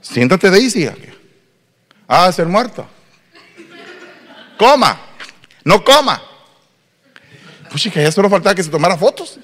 Siéntate, 0.00 0.50
Daisy. 0.50 0.88
Ah, 2.06 2.30
ser 2.30 2.46
muerto. 2.46 2.86
Coma. 4.56 5.00
No 5.64 5.82
coma. 5.82 6.22
Pues 7.70 7.82
chica, 7.82 8.00
ya 8.00 8.12
solo 8.12 8.30
faltaba 8.30 8.54
que 8.54 8.62
se 8.62 8.70
tomara 8.70 8.96
fotos. 8.96 9.38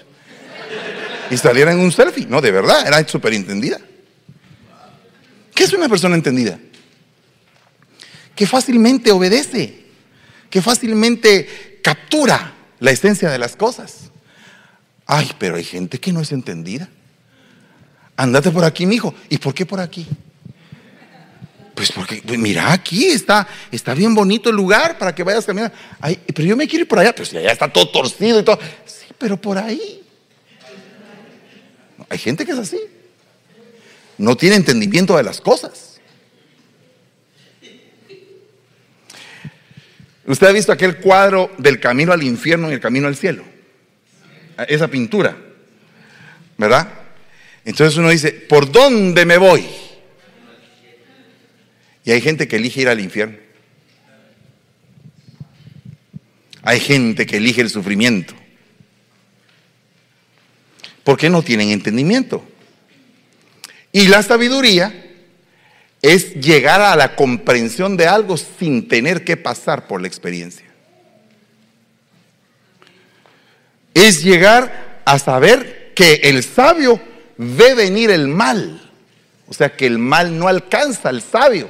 Y 1.30 1.36
saliera 1.36 1.72
en 1.72 1.78
un 1.78 1.92
selfie. 1.92 2.26
No, 2.26 2.40
de 2.40 2.50
verdad, 2.50 2.86
era 2.86 3.06
súper 3.06 3.32
entendida. 3.34 3.80
¿Qué 5.54 5.64
es 5.64 5.72
una 5.72 5.88
persona 5.88 6.14
entendida? 6.14 6.58
Que 8.34 8.46
fácilmente 8.46 9.12
obedece, 9.12 9.84
que 10.48 10.60
fácilmente 10.60 11.80
captura 11.82 12.54
la 12.80 12.90
esencia 12.90 13.30
de 13.30 13.38
las 13.38 13.56
cosas. 13.56 14.10
Ay, 15.06 15.30
pero 15.38 15.56
hay 15.56 15.64
gente 15.64 15.98
que 15.98 16.12
no 16.12 16.20
es 16.20 16.32
entendida. 16.32 16.88
Andate 18.16 18.50
por 18.50 18.64
aquí, 18.64 18.86
mijo. 18.86 19.14
¿Y 19.28 19.38
por 19.38 19.54
qué 19.54 19.66
por 19.66 19.80
aquí? 19.80 20.06
Pues 21.74 21.92
porque, 21.92 22.22
pues 22.26 22.38
mira, 22.38 22.72
aquí 22.72 23.06
está, 23.06 23.46
está 23.70 23.94
bien 23.94 24.14
bonito 24.14 24.50
el 24.50 24.56
lugar 24.56 24.98
para 24.98 25.14
que 25.14 25.22
vayas 25.22 25.46
caminando. 25.46 25.74
Ay, 26.00 26.20
pero 26.26 26.46
yo 26.46 26.56
me 26.56 26.68
quiero 26.68 26.82
ir 26.82 26.88
por 26.88 26.98
allá, 26.98 27.14
pero 27.14 27.24
si 27.24 27.36
allá 27.38 27.52
está 27.52 27.72
todo 27.72 27.88
torcido 27.88 28.40
y 28.40 28.42
todo. 28.42 28.58
Sí, 28.84 29.06
pero 29.16 29.36
por 29.40 29.56
ahí. 29.56 30.02
Hay 32.10 32.18
gente 32.18 32.44
que 32.44 32.52
es 32.52 32.58
así 32.58 32.78
no 34.20 34.36
tiene 34.36 34.56
entendimiento 34.56 35.16
de 35.16 35.22
las 35.22 35.40
cosas. 35.40 35.98
Usted 40.26 40.46
ha 40.46 40.52
visto 40.52 40.70
aquel 40.72 40.98
cuadro 40.98 41.50
del 41.56 41.80
camino 41.80 42.12
al 42.12 42.22
infierno 42.22 42.70
y 42.70 42.74
el 42.74 42.80
camino 42.80 43.08
al 43.08 43.16
cielo. 43.16 43.44
Esa 44.68 44.88
pintura. 44.88 45.36
¿Verdad? 46.58 46.92
Entonces 47.64 47.96
uno 47.96 48.10
dice, 48.10 48.30
¿por 48.32 48.70
dónde 48.70 49.24
me 49.24 49.38
voy? 49.38 49.66
Y 52.04 52.10
hay 52.10 52.20
gente 52.20 52.46
que 52.46 52.56
elige 52.56 52.82
ir 52.82 52.88
al 52.90 53.00
infierno. 53.00 53.38
Hay 56.62 56.78
gente 56.78 57.24
que 57.24 57.38
elige 57.38 57.62
el 57.62 57.70
sufrimiento. 57.70 58.34
¿Por 61.10 61.18
qué 61.18 61.28
no 61.28 61.42
tienen 61.42 61.70
entendimiento? 61.70 62.44
Y 63.90 64.06
la 64.06 64.22
sabiduría 64.22 64.94
es 66.00 66.34
llegar 66.34 66.80
a 66.80 66.94
la 66.94 67.16
comprensión 67.16 67.96
de 67.96 68.06
algo 68.06 68.36
sin 68.36 68.86
tener 68.86 69.24
que 69.24 69.36
pasar 69.36 69.88
por 69.88 70.00
la 70.00 70.06
experiencia. 70.06 70.66
Es 73.92 74.22
llegar 74.22 75.02
a 75.04 75.18
saber 75.18 75.90
que 75.96 76.20
el 76.22 76.44
sabio 76.44 77.00
ve 77.36 77.74
venir 77.74 78.12
el 78.12 78.28
mal. 78.28 78.92
O 79.48 79.52
sea 79.52 79.74
que 79.74 79.86
el 79.86 79.98
mal 79.98 80.38
no 80.38 80.46
alcanza 80.46 81.08
al 81.08 81.22
sabio. 81.22 81.68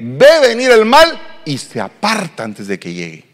Ve 0.00 0.40
venir 0.40 0.70
el 0.70 0.86
mal 0.86 1.42
y 1.44 1.58
se 1.58 1.78
aparta 1.78 2.42
antes 2.42 2.68
de 2.68 2.78
que 2.78 2.94
llegue. 2.94 3.24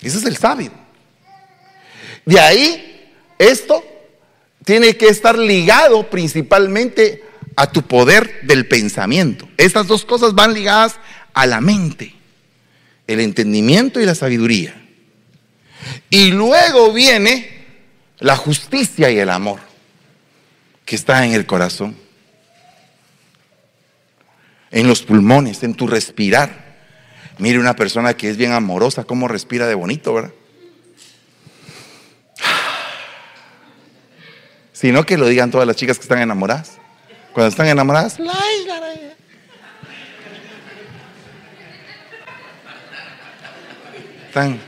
Ese 0.00 0.18
es 0.18 0.24
el 0.26 0.36
sabio. 0.36 0.83
De 2.24 2.40
ahí, 2.40 3.10
esto 3.38 3.84
tiene 4.64 4.96
que 4.96 5.08
estar 5.08 5.38
ligado 5.38 6.08
principalmente 6.08 7.22
a 7.56 7.70
tu 7.70 7.82
poder 7.82 8.40
del 8.42 8.66
pensamiento. 8.66 9.48
Estas 9.56 9.86
dos 9.86 10.04
cosas 10.04 10.34
van 10.34 10.54
ligadas 10.54 10.96
a 11.34 11.46
la 11.46 11.60
mente, 11.60 12.14
el 13.06 13.20
entendimiento 13.20 14.00
y 14.00 14.06
la 14.06 14.14
sabiduría. 14.14 14.80
Y 16.08 16.30
luego 16.30 16.92
viene 16.92 17.50
la 18.18 18.36
justicia 18.36 19.10
y 19.10 19.18
el 19.18 19.28
amor, 19.28 19.60
que 20.84 20.96
está 20.96 21.24
en 21.26 21.32
el 21.32 21.46
corazón, 21.46 21.96
en 24.70 24.88
los 24.88 25.02
pulmones, 25.02 25.62
en 25.62 25.74
tu 25.74 25.86
respirar. 25.86 26.64
Mire 27.38 27.58
una 27.58 27.76
persona 27.76 28.14
que 28.14 28.30
es 28.30 28.36
bien 28.36 28.52
amorosa, 28.52 29.04
cómo 29.04 29.28
respira 29.28 29.66
de 29.66 29.74
bonito, 29.74 30.14
¿verdad? 30.14 30.32
Sino 34.74 35.06
que 35.06 35.16
lo 35.16 35.28
digan 35.28 35.52
todas 35.52 35.68
las 35.68 35.76
chicas 35.76 35.96
que 35.98 36.02
están 36.02 36.20
enamoradas. 36.20 36.78
Cuando 37.32 37.48
están 37.48 37.68
enamoradas, 37.68 38.18
están 44.26 44.60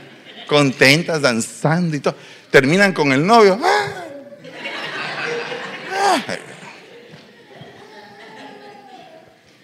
contentas, 0.47 1.21
danzando 1.21 1.97
y 1.97 1.99
todo. 1.99 2.15
Terminan 2.49 2.93
con 2.93 3.11
el 3.11 3.27
novio. 3.27 3.59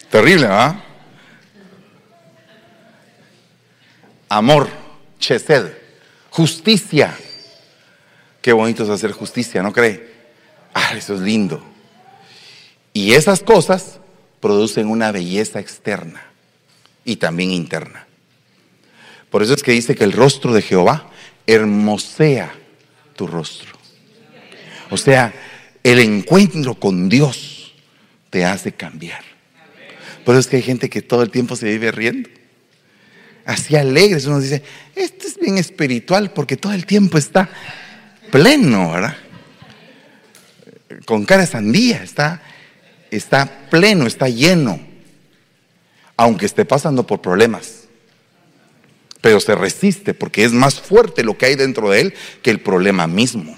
Terrible, 0.10 0.48
¿va? 0.48 0.84
Amor, 4.28 4.70
chesed, 5.20 5.72
justicia. 6.30 7.18
Qué 8.42 8.52
bonito 8.52 8.84
es 8.84 8.90
hacer 8.90 9.14
justicia, 9.14 9.64
¿no 9.64 9.72
cree? 9.72 10.13
Ah, 10.74 10.94
eso 10.96 11.16
es 11.16 11.22
lindo. 11.22 11.64
Y 12.94 13.14
esas 13.14 13.42
cosas 13.42 14.00
producen 14.40 14.88
una 14.88 15.12
belleza 15.12 15.60
externa 15.60 16.22
y 17.06 17.16
también 17.18 17.52
interna. 17.52 18.08
Por 19.30 19.42
eso 19.42 19.54
es 19.54 19.64
que 19.64 19.72
dice 19.72 19.96
que 19.96 20.04
el 20.04 20.12
rostro 20.12 20.54
de 20.54 20.62
Jehová 20.62 21.10
hermosea 21.48 22.54
tu 23.16 23.28
rostro. 23.28 23.72
O 24.90 24.98
sea, 24.98 25.34
el 25.84 26.00
encuentro 26.00 26.76
con 26.76 27.10
Dios 27.10 27.74
te 28.30 28.46
hace 28.46 28.74
cambiar. 28.74 29.24
Por 30.24 30.36
eso 30.36 30.42
es 30.42 30.48
que 30.48 30.58
hay 30.58 30.62
gente 30.62 30.90
que 30.90 31.02
todo 31.02 31.24
el 31.24 31.32
tiempo 31.32 31.56
se 31.56 31.68
vive 31.68 31.92
riendo. 31.92 32.30
Así 33.46 33.76
alegres. 33.76 34.26
Uno 34.26 34.40
dice, 34.40 34.64
esto 34.96 35.28
es 35.28 35.38
bien 35.40 35.58
espiritual 35.58 36.32
porque 36.32 36.56
todo 36.56 36.74
el 36.74 36.86
tiempo 36.86 37.18
está 37.18 37.50
pleno, 38.32 38.92
¿verdad? 38.92 39.18
Con 41.06 41.26
cara 41.26 41.46
sandía, 41.46 42.04
está, 42.04 42.42
está 43.12 43.68
pleno, 43.70 44.08
está 44.08 44.30
lleno. 44.30 44.80
Aunque 46.16 46.46
esté 46.46 46.66
pasando 46.66 47.06
por 47.06 47.22
problemas 47.22 47.84
pero 49.24 49.40
se 49.40 49.56
resiste 49.56 50.14
porque 50.14 50.44
es 50.44 50.52
más 50.52 50.82
fuerte 50.82 51.24
lo 51.24 51.38
que 51.38 51.46
hay 51.46 51.56
dentro 51.56 51.90
de 51.90 52.02
él 52.02 52.14
que 52.42 52.52
el 52.52 52.60
problema 52.60 53.08
mismo. 53.08 53.58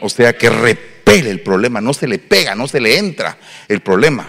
O 0.00 0.08
sea 0.08 0.36
que 0.36 0.50
repele 0.50 1.30
el 1.30 1.42
problema, 1.42 1.80
no 1.80 1.94
se 1.94 2.08
le 2.08 2.18
pega, 2.18 2.56
no 2.56 2.66
se 2.66 2.80
le 2.80 2.98
entra 2.98 3.38
el 3.68 3.82
problema. 3.82 4.28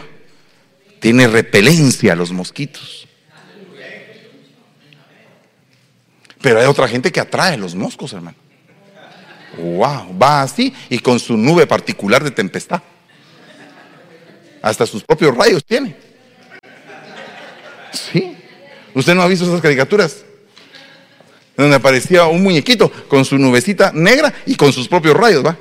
Tiene 1.00 1.28
repelencia 1.28 2.14
a 2.14 2.16
los 2.16 2.32
mosquitos. 2.32 3.08
Pero 6.42 6.60
hay 6.60 6.68
otra 6.68 6.88
gente 6.88 7.12
que 7.12 7.20
atrae 7.20 7.58
los 7.58 7.74
moscos, 7.74 8.14
hermano. 8.14 8.38
Wow, 9.58 10.18
va 10.18 10.42
así 10.42 10.74
y 10.90 11.00
con 11.00 11.20
su 11.20 11.38
nube 11.38 11.66
particular 11.68 12.24
de 12.24 12.32
tempestad. 12.32 12.82
Hasta 14.62 14.86
sus 14.86 15.04
propios 15.04 15.36
rayos 15.36 15.64
tiene. 15.64 15.96
Sí. 17.92 18.36
¿Usted 18.94 19.16
no 19.16 19.22
ha 19.22 19.28
visto 19.28 19.46
esas 19.46 19.62
caricaturas? 19.62 20.26
donde 21.58 21.76
aparecía 21.76 22.26
un 22.26 22.44
muñequito 22.44 22.92
con 23.08 23.24
su 23.24 23.38
nubecita 23.38 23.92
negra 23.94 24.34
y 24.46 24.56
con 24.56 24.74
sus 24.74 24.88
propios 24.88 25.16
rayos, 25.16 25.46
¿va? 25.46 25.58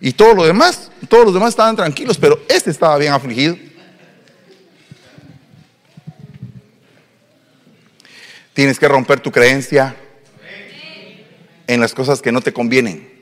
Y 0.00 0.12
todo 0.12 0.34
lo 0.34 0.44
demás, 0.44 0.90
todos 1.08 1.24
los 1.24 1.34
demás 1.34 1.50
estaban 1.50 1.76
tranquilos, 1.76 2.18
pero 2.18 2.42
este 2.48 2.70
estaba 2.70 2.98
bien 2.98 3.12
afligido. 3.12 3.56
Tienes 8.52 8.78
que 8.78 8.88
romper 8.88 9.20
tu 9.20 9.30
creencia 9.30 9.94
en 11.66 11.80
las 11.80 11.94
cosas 11.94 12.20
que 12.22 12.32
no 12.32 12.40
te 12.40 12.52
convienen. 12.52 13.15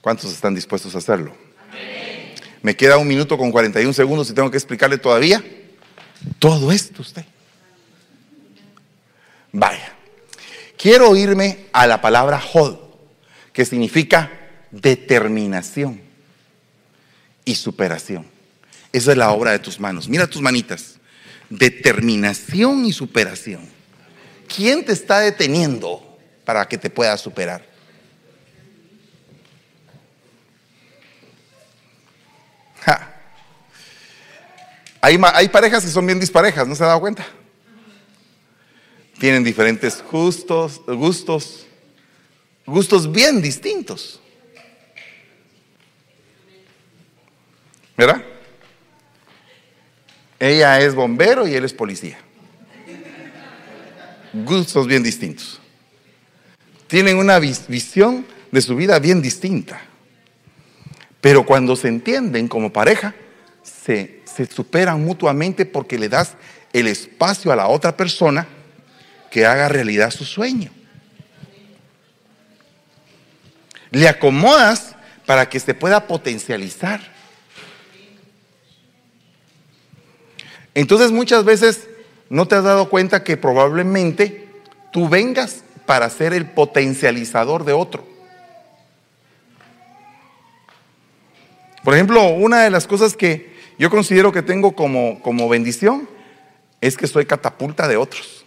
¿Cuántos 0.00 0.32
están 0.32 0.54
dispuestos 0.54 0.94
a 0.94 0.98
hacerlo? 0.98 1.34
Me 2.62 2.76
queda 2.76 2.98
un 2.98 3.06
minuto 3.06 3.38
con 3.38 3.50
41 3.50 3.92
segundos 3.92 4.30
y 4.30 4.34
tengo 4.34 4.50
que 4.50 4.56
explicarle 4.56 4.98
todavía 4.98 5.42
todo 6.38 6.72
esto 6.72 7.02
usted. 7.02 7.24
Vaya. 9.52 9.94
Quiero 10.76 11.16
irme 11.16 11.66
a 11.72 11.86
la 11.86 12.00
palabra 12.00 12.40
hod, 12.40 12.76
que 13.52 13.64
significa 13.64 14.30
determinación 14.70 16.00
y 17.44 17.54
superación. 17.56 18.26
Esa 18.92 19.12
es 19.12 19.18
la 19.18 19.32
obra 19.32 19.52
de 19.52 19.58
tus 19.58 19.80
manos. 19.80 20.08
Mira 20.08 20.26
tus 20.26 20.40
manitas. 20.40 20.94
Determinación 21.50 22.84
y 22.84 22.92
superación. 22.92 23.62
¿Quién 24.54 24.84
te 24.84 24.92
está 24.92 25.20
deteniendo 25.20 26.18
para 26.44 26.68
que 26.68 26.78
te 26.78 26.90
puedas 26.90 27.20
superar? 27.20 27.67
Hay, 35.00 35.18
hay 35.34 35.48
parejas 35.48 35.84
que 35.84 35.90
son 35.90 36.06
bien 36.06 36.18
disparejas, 36.18 36.66
¿no 36.66 36.74
se 36.74 36.82
ha 36.82 36.88
dado 36.88 37.00
cuenta? 37.00 37.24
tienen 39.18 39.42
diferentes 39.42 40.02
gustos, 40.10 40.80
gustos, 40.86 41.66
gustos 42.64 43.10
bien 43.10 43.42
distintos. 43.42 44.20
¿Verdad? 47.96 48.22
Ella 50.38 50.80
es 50.80 50.94
bombero 50.94 51.48
y 51.48 51.54
él 51.54 51.64
es 51.64 51.72
policía. 51.72 52.18
Gustos 54.32 54.86
bien 54.86 55.02
distintos. 55.02 55.60
Tienen 56.86 57.16
una 57.16 57.40
visión 57.40 58.24
de 58.52 58.60
su 58.60 58.76
vida 58.76 58.98
bien 59.00 59.20
distinta. 59.20 59.82
Pero 61.28 61.44
cuando 61.44 61.76
se 61.76 61.88
entienden 61.88 62.48
como 62.48 62.72
pareja, 62.72 63.14
se, 63.62 64.22
se 64.24 64.46
superan 64.46 65.04
mutuamente 65.04 65.66
porque 65.66 65.98
le 65.98 66.08
das 66.08 66.36
el 66.72 66.86
espacio 66.86 67.52
a 67.52 67.56
la 67.56 67.68
otra 67.68 67.94
persona 67.94 68.48
que 69.30 69.44
haga 69.44 69.68
realidad 69.68 70.10
su 70.10 70.24
sueño. 70.24 70.70
Le 73.90 74.08
acomodas 74.08 74.96
para 75.26 75.50
que 75.50 75.60
se 75.60 75.74
pueda 75.74 76.06
potencializar. 76.06 77.02
Entonces 80.72 81.12
muchas 81.12 81.44
veces 81.44 81.88
no 82.30 82.48
te 82.48 82.54
has 82.54 82.64
dado 82.64 82.88
cuenta 82.88 83.22
que 83.22 83.36
probablemente 83.36 84.48
tú 84.92 85.10
vengas 85.10 85.62
para 85.84 86.08
ser 86.08 86.32
el 86.32 86.46
potencializador 86.46 87.66
de 87.66 87.74
otro. 87.74 88.17
Por 91.84 91.94
ejemplo, 91.94 92.24
una 92.28 92.62
de 92.62 92.70
las 92.70 92.86
cosas 92.86 93.16
que 93.16 93.56
yo 93.78 93.90
considero 93.90 94.32
que 94.32 94.42
tengo 94.42 94.72
como, 94.72 95.20
como 95.22 95.48
bendición 95.48 96.08
es 96.80 96.96
que 96.96 97.06
soy 97.06 97.26
catapulta 97.26 97.88
de 97.88 97.96
otros. 97.96 98.44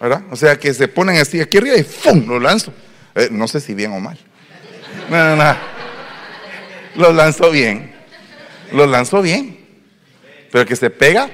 ¿verdad? 0.00 0.22
O 0.30 0.36
sea, 0.36 0.58
que 0.58 0.72
se 0.72 0.88
ponen 0.88 1.18
así 1.18 1.40
aquí 1.40 1.58
arriba 1.58 1.76
y 1.76 1.84
¡fum! 1.84 2.26
lo 2.26 2.40
lanzo. 2.40 2.72
Eh, 3.14 3.28
no 3.30 3.46
sé 3.46 3.60
si 3.60 3.74
bien 3.74 3.92
o 3.92 4.00
mal. 4.00 4.18
No, 5.10 5.16
no, 5.16 5.36
no. 5.36 5.56
Lo 6.96 7.12
lanzó 7.12 7.50
bien. 7.50 7.94
Lo 8.72 8.86
lanzó 8.86 9.20
bien. 9.20 9.58
Pero 10.50 10.64
que 10.64 10.74
se 10.74 10.88
pega, 10.88 11.30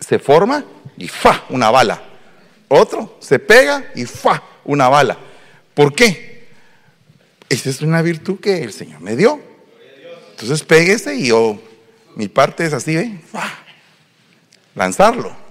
se 0.00 0.18
forma 0.18 0.64
y 0.96 1.06
¡fa! 1.06 1.44
Una 1.50 1.70
bala. 1.70 2.02
Otro 2.68 3.16
se 3.20 3.38
pega 3.38 3.84
y 3.94 4.04
¡fa! 4.06 4.42
Una 4.64 4.88
bala. 4.88 5.16
¿Por 5.72 5.94
qué? 5.94 6.33
Esa 7.48 7.70
es 7.70 7.82
una 7.82 8.02
virtud 8.02 8.40
que 8.40 8.62
el 8.62 8.72
Señor 8.72 9.00
me 9.00 9.16
dio. 9.16 9.40
Entonces 10.30 10.62
péguese 10.62 11.16
y 11.16 11.28
yo, 11.28 11.60
mi 12.16 12.28
parte 12.28 12.66
es 12.66 12.72
así. 12.72 13.20
¡Fa! 13.30 13.44
Lanzarlo 14.74 15.44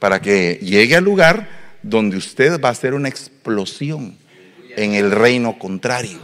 para 0.00 0.20
que 0.20 0.58
llegue 0.62 0.96
al 0.96 1.04
lugar 1.04 1.48
donde 1.82 2.16
usted 2.16 2.60
va 2.60 2.70
a 2.70 2.72
hacer 2.72 2.94
una 2.94 3.08
explosión 3.08 4.16
en 4.76 4.94
el 4.94 5.12
reino 5.12 5.58
contrario. 5.58 6.18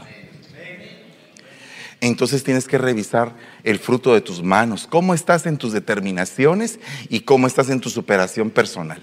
Entonces 2.01 2.43
tienes 2.43 2.67
que 2.67 2.79
revisar 2.79 3.35
el 3.64 3.79
fruto 3.79 4.14
de 4.14 4.21
tus 4.21 4.43
manos, 4.43 4.87
cómo 4.87 5.14
estás 5.14 5.47
en 5.47 5.57
tus 5.57 5.73
determinaciones 5.73 6.79
y 7.09 7.21
cómo 7.21 7.47
estás 7.47 7.71
en 7.71 7.81
tu 7.81 7.91
superación 7.91 8.51
personal. 8.51 9.03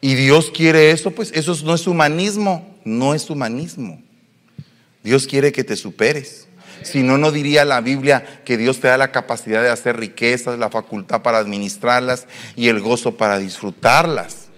Y 0.00 0.14
Dios 0.14 0.50
quiere 0.50 0.90
eso, 0.90 1.10
pues 1.10 1.32
eso 1.32 1.56
no 1.64 1.74
es 1.74 1.86
humanismo, 1.86 2.73
no 2.84 3.14
es 3.14 3.30
humanismo. 3.30 4.02
Dios 5.02 5.26
quiere 5.26 5.52
que 5.52 5.64
te 5.64 5.76
superes. 5.76 6.48
Si 6.82 7.02
no, 7.02 7.18
no 7.18 7.30
diría 7.30 7.64
la 7.64 7.80
Biblia 7.80 8.42
que 8.44 8.56
Dios 8.56 8.80
te 8.80 8.88
da 8.88 8.98
la 8.98 9.12
capacidad 9.12 9.62
de 9.62 9.70
hacer 9.70 9.96
riquezas, 9.96 10.58
la 10.58 10.70
facultad 10.70 11.22
para 11.22 11.38
administrarlas 11.38 12.26
y 12.56 12.68
el 12.68 12.80
gozo 12.80 13.16
para 13.16 13.38
disfrutarlas. 13.38 14.48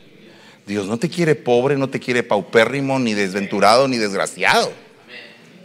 Dios 0.67 0.87
no 0.87 0.99
te 0.99 1.09
quiere 1.09 1.37
pobre, 1.37 1.77
no 1.77 1.89
te 1.89 2.01
quiere 2.01 2.23
paupérrimo, 2.23 2.99
ni 2.99 3.15
desventurado, 3.15 3.87
ni 3.87 3.99
desgraciado. 3.99 4.73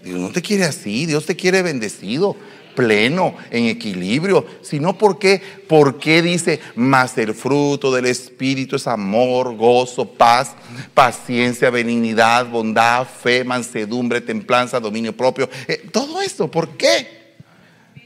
Dios 0.04 0.20
no 0.20 0.32
te 0.32 0.42
quiere 0.42 0.64
así, 0.64 1.06
Dios 1.06 1.26
te 1.26 1.36
quiere 1.36 1.62
bendecido, 1.62 2.36
pleno, 2.76 3.36
en 3.50 3.66
equilibrio, 3.66 4.46
sino 4.62 4.98
porque, 4.98 5.42
porque 5.68 6.22
dice, 6.22 6.60
más 6.76 7.18
el 7.18 7.34
fruto 7.34 7.94
del 7.94 8.06
Espíritu 8.06 8.76
es 8.76 8.88
amor, 8.88 9.56
gozo, 9.56 10.06
paz, 10.06 10.54
paciencia, 10.94 11.70
benignidad, 11.70 12.48
bondad, 12.48 13.08
fe, 13.08 13.44
mansedumbre, 13.44 14.22
templanza, 14.22 14.80
dominio 14.80 15.16
propio. 15.16 15.50
Eh, 15.68 15.88
todo 15.92 16.22
esto, 16.22 16.50
¿por 16.50 16.70
qué? 16.70 17.22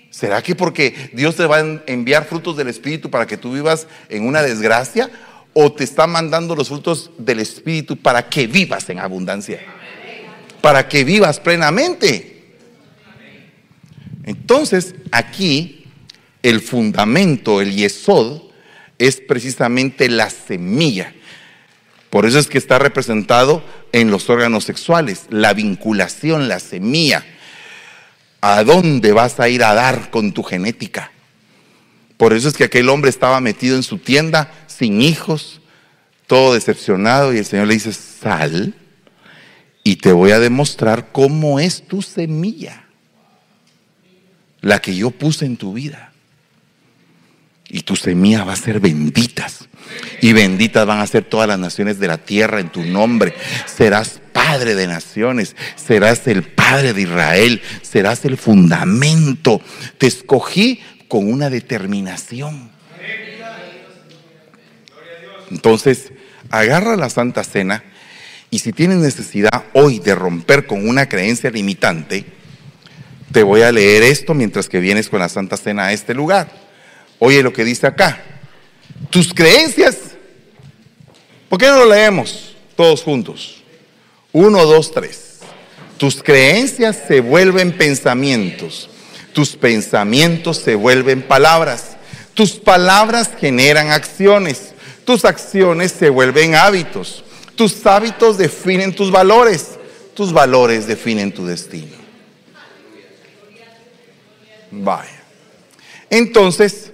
¿Será 0.10 0.42
que 0.42 0.56
porque 0.56 1.12
Dios 1.12 1.36
te 1.36 1.46
va 1.46 1.58
a 1.58 1.82
enviar 1.88 2.24
frutos 2.24 2.56
del 2.56 2.70
Espíritu 2.70 3.10
para 3.10 3.28
que 3.28 3.36
tú 3.36 3.52
vivas 3.52 3.88
en 4.08 4.26
una 4.26 4.42
desgracia? 4.42 5.10
¿O 5.52 5.74
te 5.74 5.84
está 5.84 6.08
mandando 6.08 6.56
los 6.56 6.70
frutos 6.70 7.12
del 7.18 7.40
Espíritu 7.40 7.98
para 7.98 8.30
que 8.30 8.48
vivas 8.48 8.90
en 8.90 9.00
abundancia? 9.00 9.60
Para 10.62 10.88
que 10.88 11.04
vivas 11.04 11.40
plenamente. 11.40 12.35
Entonces, 14.26 14.96
aquí 15.12 15.86
el 16.42 16.60
fundamento, 16.60 17.62
el 17.62 17.76
yesod, 17.76 18.42
es 18.98 19.22
precisamente 19.22 20.10
la 20.10 20.30
semilla. 20.30 21.14
Por 22.10 22.26
eso 22.26 22.40
es 22.40 22.48
que 22.48 22.58
está 22.58 22.80
representado 22.80 23.64
en 23.92 24.10
los 24.10 24.30
órganos 24.30 24.64
sexuales, 24.64 25.26
la 25.30 25.54
vinculación, 25.54 26.48
la 26.48 26.60
semilla. 26.60 27.24
¿A 28.42 28.64
dónde 28.64 29.12
vas 29.12 29.40
a 29.40 29.48
ir 29.48 29.64
a 29.64 29.74
dar 29.74 30.10
con 30.10 30.32
tu 30.32 30.44
genética? 30.44 31.12
Por 32.18 32.34
eso 32.34 32.48
es 32.48 32.56
que 32.56 32.64
aquel 32.64 32.90
hombre 32.90 33.10
estaba 33.10 33.40
metido 33.42 33.76
en 33.76 33.84
su 33.84 34.00
tienda, 34.00 34.52
sin 34.68 35.02
hijos, 35.02 35.62
todo 36.26 36.54
decepcionado, 36.54 37.34
y 37.34 37.38
el 37.40 37.46
Señor 37.46 37.68
le 37.68 37.76
dice, 37.76 37.94
sal 37.94 38.74
y 39.84 39.98
te 39.98 40.12
voy 40.14 40.32
a 40.32 40.40
demostrar 40.40 41.12
cómo 41.12 41.60
es 41.60 41.86
tu 41.86 42.02
semilla 42.02 42.85
la 44.66 44.82
que 44.82 44.96
yo 44.96 45.12
puse 45.12 45.46
en 45.46 45.58
tu 45.58 45.74
vida. 45.74 46.12
Y 47.70 47.82
tu 47.82 47.96
semilla 47.96 48.44
va 48.44 48.54
a 48.54 48.56
ser 48.56 48.80
benditas. 48.80 49.70
Y 50.22 50.34
benditas 50.34 50.88
van 50.88 51.02
a 51.02 51.08
ser 51.08 51.24
todas 51.24 51.48
las 51.48 51.60
naciones 51.60 52.00
de 52.00 52.08
la 52.08 52.18
tierra 52.18 52.60
en 52.60 52.70
tu 52.70 52.84
nombre. 52.84 53.36
Serás 53.68 54.20
padre 54.34 54.74
de 54.74 54.88
naciones. 54.88 55.56
Serás 55.76 56.26
el 56.26 56.42
padre 56.42 56.94
de 56.94 57.04
Israel. 57.04 57.62
Serás 57.84 58.26
el 58.26 58.38
fundamento. 58.38 59.62
Te 60.00 60.08
escogí 60.08 60.82
con 61.08 61.32
una 61.32 61.52
determinación. 61.52 62.72
Entonces, 65.52 66.12
agarra 66.50 66.96
la 66.96 67.12
Santa 67.12 67.44
Cena 67.44 67.84
y 68.50 68.60
si 68.60 68.74
tienes 68.74 68.98
necesidad 68.98 69.66
hoy 69.74 70.00
de 70.00 70.16
romper 70.16 70.66
con 70.66 70.90
una 70.90 71.08
creencia 71.08 71.52
limitante, 71.52 72.35
te 73.36 73.44
voy 73.44 73.64
a 73.64 73.72
leer 73.74 74.02
esto 74.02 74.34
mientras 74.34 74.70
que 74.70 74.80
vienes 74.80 75.10
con 75.10 75.20
la 75.20 75.28
Santa 75.28 75.58
Cena 75.58 75.88
a 75.88 75.92
este 75.92 76.14
lugar. 76.14 76.50
Oye 77.20 77.44
lo 77.44 77.52
que 77.52 77.66
dice 77.66 77.86
acá. 77.86 78.24
Tus 79.10 79.34
creencias. 79.34 79.98
¿Por 81.50 81.60
qué 81.60 81.68
no 81.68 81.80
lo 81.80 81.90
leemos 81.94 82.56
todos 82.78 83.04
juntos? 83.04 83.62
Uno, 84.32 84.66
dos, 84.66 84.94
tres. 84.94 85.40
Tus 85.98 86.24
creencias 86.24 86.98
se 87.10 87.20
vuelven 87.20 87.74
pensamientos. 87.74 88.90
Tus 89.34 89.58
pensamientos 89.58 90.60
se 90.60 90.76
vuelven 90.76 91.22
palabras. 91.22 91.98
Tus 92.36 92.54
palabras 92.54 93.32
generan 93.38 93.92
acciones. 93.92 94.74
Tus 95.04 95.26
acciones 95.26 95.92
se 95.92 96.10
vuelven 96.10 96.56
hábitos. 96.56 97.26
Tus 97.58 97.86
hábitos 97.86 98.38
definen 98.38 98.96
tus 98.96 99.12
valores. 99.12 99.72
Tus 100.14 100.32
valores 100.32 100.88
definen 100.88 101.34
tu 101.34 101.46
destino. 101.46 102.05
Vaya. 104.84 105.24
Entonces, 106.10 106.92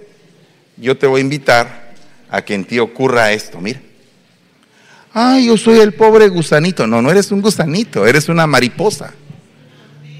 yo 0.76 0.96
te 0.96 1.06
voy 1.06 1.20
a 1.20 1.24
invitar 1.24 1.94
a 2.30 2.42
que 2.42 2.54
en 2.54 2.64
ti 2.64 2.78
ocurra 2.78 3.32
esto. 3.32 3.60
Mira. 3.60 3.80
Ay, 5.12 5.46
yo 5.46 5.56
soy 5.56 5.80
el 5.80 5.92
pobre 5.92 6.28
gusanito. 6.28 6.86
No, 6.86 7.02
no 7.02 7.10
eres 7.10 7.30
un 7.30 7.42
gusanito, 7.42 8.06
eres 8.06 8.28
una 8.28 8.46
mariposa 8.46 9.12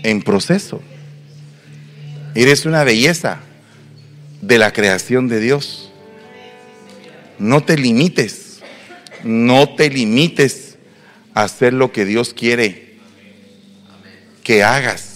en 0.02 0.22
proceso. 0.22 0.82
Eres 2.34 2.66
una 2.66 2.84
belleza 2.84 3.40
de 4.40 4.58
la 4.58 4.72
creación 4.72 5.28
de 5.28 5.40
Dios. 5.40 5.90
No 7.38 7.62
te 7.62 7.76
limites, 7.76 8.60
no 9.24 9.74
te 9.74 9.90
limites 9.90 10.76
a 11.34 11.44
hacer 11.44 11.72
lo 11.72 11.92
que 11.92 12.04
Dios 12.04 12.34
quiere 12.34 12.98
que 14.42 14.62
hagas. 14.62 15.11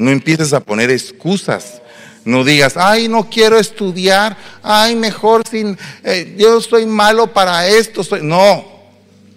No 0.00 0.10
empieces 0.10 0.54
a 0.54 0.60
poner 0.60 0.90
excusas. 0.90 1.82
No 2.24 2.42
digas, 2.42 2.78
ay, 2.78 3.06
no 3.06 3.28
quiero 3.28 3.58
estudiar, 3.58 4.34
ay, 4.62 4.94
mejor 4.96 5.46
sin, 5.46 5.76
eh, 6.02 6.36
yo 6.38 6.58
soy 6.62 6.86
malo 6.86 7.32
para 7.34 7.66
esto. 7.66 8.02
No, 8.22 8.64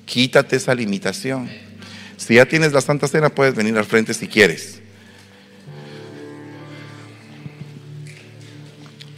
quítate 0.05 0.55
esa 0.55 0.73
limitación. 0.73 1.49
Si 2.15 2.35
ya 2.35 2.45
tienes 2.45 2.71
la 2.71 2.79
Santa 2.79 3.09
Cena, 3.09 3.29
puedes 3.29 3.55
venir 3.55 3.77
al 3.77 3.83
frente 3.83 4.13
si 4.13 4.27
quieres. 4.27 4.79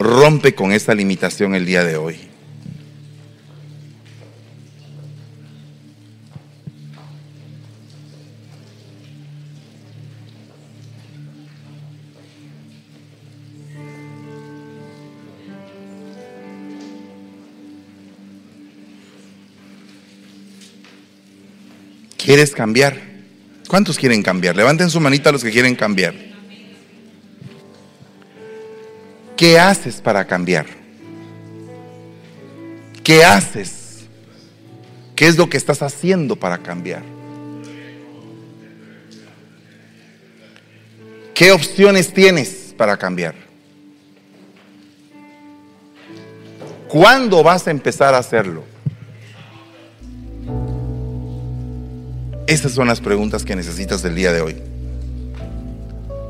Rompe 0.00 0.52
con 0.52 0.72
esa 0.72 0.94
limitación 0.94 1.54
el 1.54 1.64
día 1.64 1.84
de 1.84 1.96
hoy. 1.96 2.25
¿Quieres 22.26 22.50
cambiar? 22.50 22.96
¿Cuántos 23.68 23.96
quieren 23.96 24.20
cambiar? 24.20 24.56
Levanten 24.56 24.90
su 24.90 24.98
manita 24.98 25.30
los 25.30 25.44
que 25.44 25.52
quieren 25.52 25.76
cambiar. 25.76 26.12
¿Qué 29.36 29.60
haces 29.60 30.00
para 30.00 30.24
cambiar? 30.24 30.66
¿Qué 33.04 33.24
haces? 33.24 34.06
¿Qué 35.14 35.28
es 35.28 35.36
lo 35.36 35.48
que 35.48 35.56
estás 35.56 35.82
haciendo 35.82 36.34
para 36.34 36.58
cambiar? 36.58 37.04
¿Qué 41.32 41.52
opciones 41.52 42.12
tienes 42.12 42.74
para 42.76 42.96
cambiar? 42.96 43.36
¿Cuándo 46.88 47.44
vas 47.44 47.68
a 47.68 47.70
empezar 47.70 48.14
a 48.14 48.18
hacerlo? 48.18 48.75
Esas 52.46 52.72
son 52.72 52.86
las 52.86 53.00
preguntas 53.00 53.44
que 53.44 53.56
necesitas 53.56 54.02
del 54.02 54.14
día 54.14 54.32
de 54.32 54.40
hoy. 54.40 54.56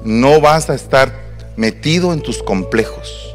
No 0.03 0.41
vas 0.41 0.71
a 0.71 0.75
estar 0.75 1.13
metido 1.57 2.15
en 2.15 2.23
tus 2.23 2.43
complejos, 2.43 3.35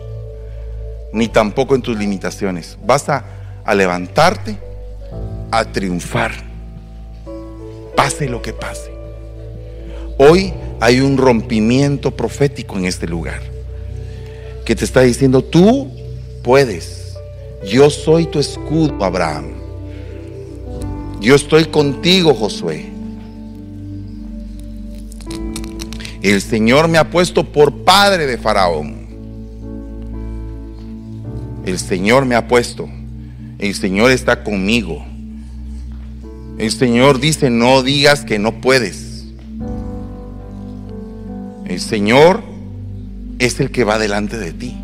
ni 1.13 1.27
tampoco 1.27 1.75
en 1.75 1.83
tus 1.83 1.95
limitaciones. 1.95 2.79
Vas 2.83 3.07
a, 3.09 3.23
levantarte, 3.75 4.57
a 5.51 5.65
triunfar, 5.65 6.31
pase 7.95 8.27
lo 8.27 8.41
que 8.41 8.53
pase. 8.53 8.91
Hoy 10.17 10.51
hay 10.79 11.01
un 11.01 11.17
rompimiento 11.17 12.09
profético 12.15 12.77
en 12.77 12.85
este 12.85 13.05
lugar 13.05 13.41
que 14.65 14.75
te 14.75 14.85
está 14.85 15.01
diciendo, 15.01 15.43
tú 15.43 15.91
puedes, 16.43 17.15
yo 17.63 17.91
soy 17.91 18.25
tu 18.25 18.39
escudo, 18.39 19.03
Abraham. 19.03 19.60
Yo 21.21 21.35
estoy 21.35 21.65
contigo, 21.65 22.33
Josué. 22.33 22.89
El 26.23 26.41
Señor 26.41 26.87
me 26.87 26.97
ha 26.97 27.09
puesto 27.09 27.43
por 27.51 27.83
padre 27.83 28.25
de 28.25 28.39
Faraón. 28.39 29.07
El 31.65 31.77
Señor 31.77 32.25
me 32.25 32.35
ha 32.35 32.47
puesto. 32.47 32.89
El 33.59 33.75
Señor 33.75 34.09
está 34.11 34.43
conmigo. 34.43 35.05
El 36.57 36.71
Señor 36.71 37.19
dice, 37.19 37.51
no 37.51 37.83
digas 37.83 38.25
que 38.25 38.39
no 38.39 38.59
puedes. 38.59 39.25
El 41.65 41.79
Señor 41.79 42.43
es 43.37 43.59
el 43.59 43.71
que 43.71 43.83
va 43.83 43.99
delante 43.99 44.37
de 44.37 44.53
ti. 44.53 44.75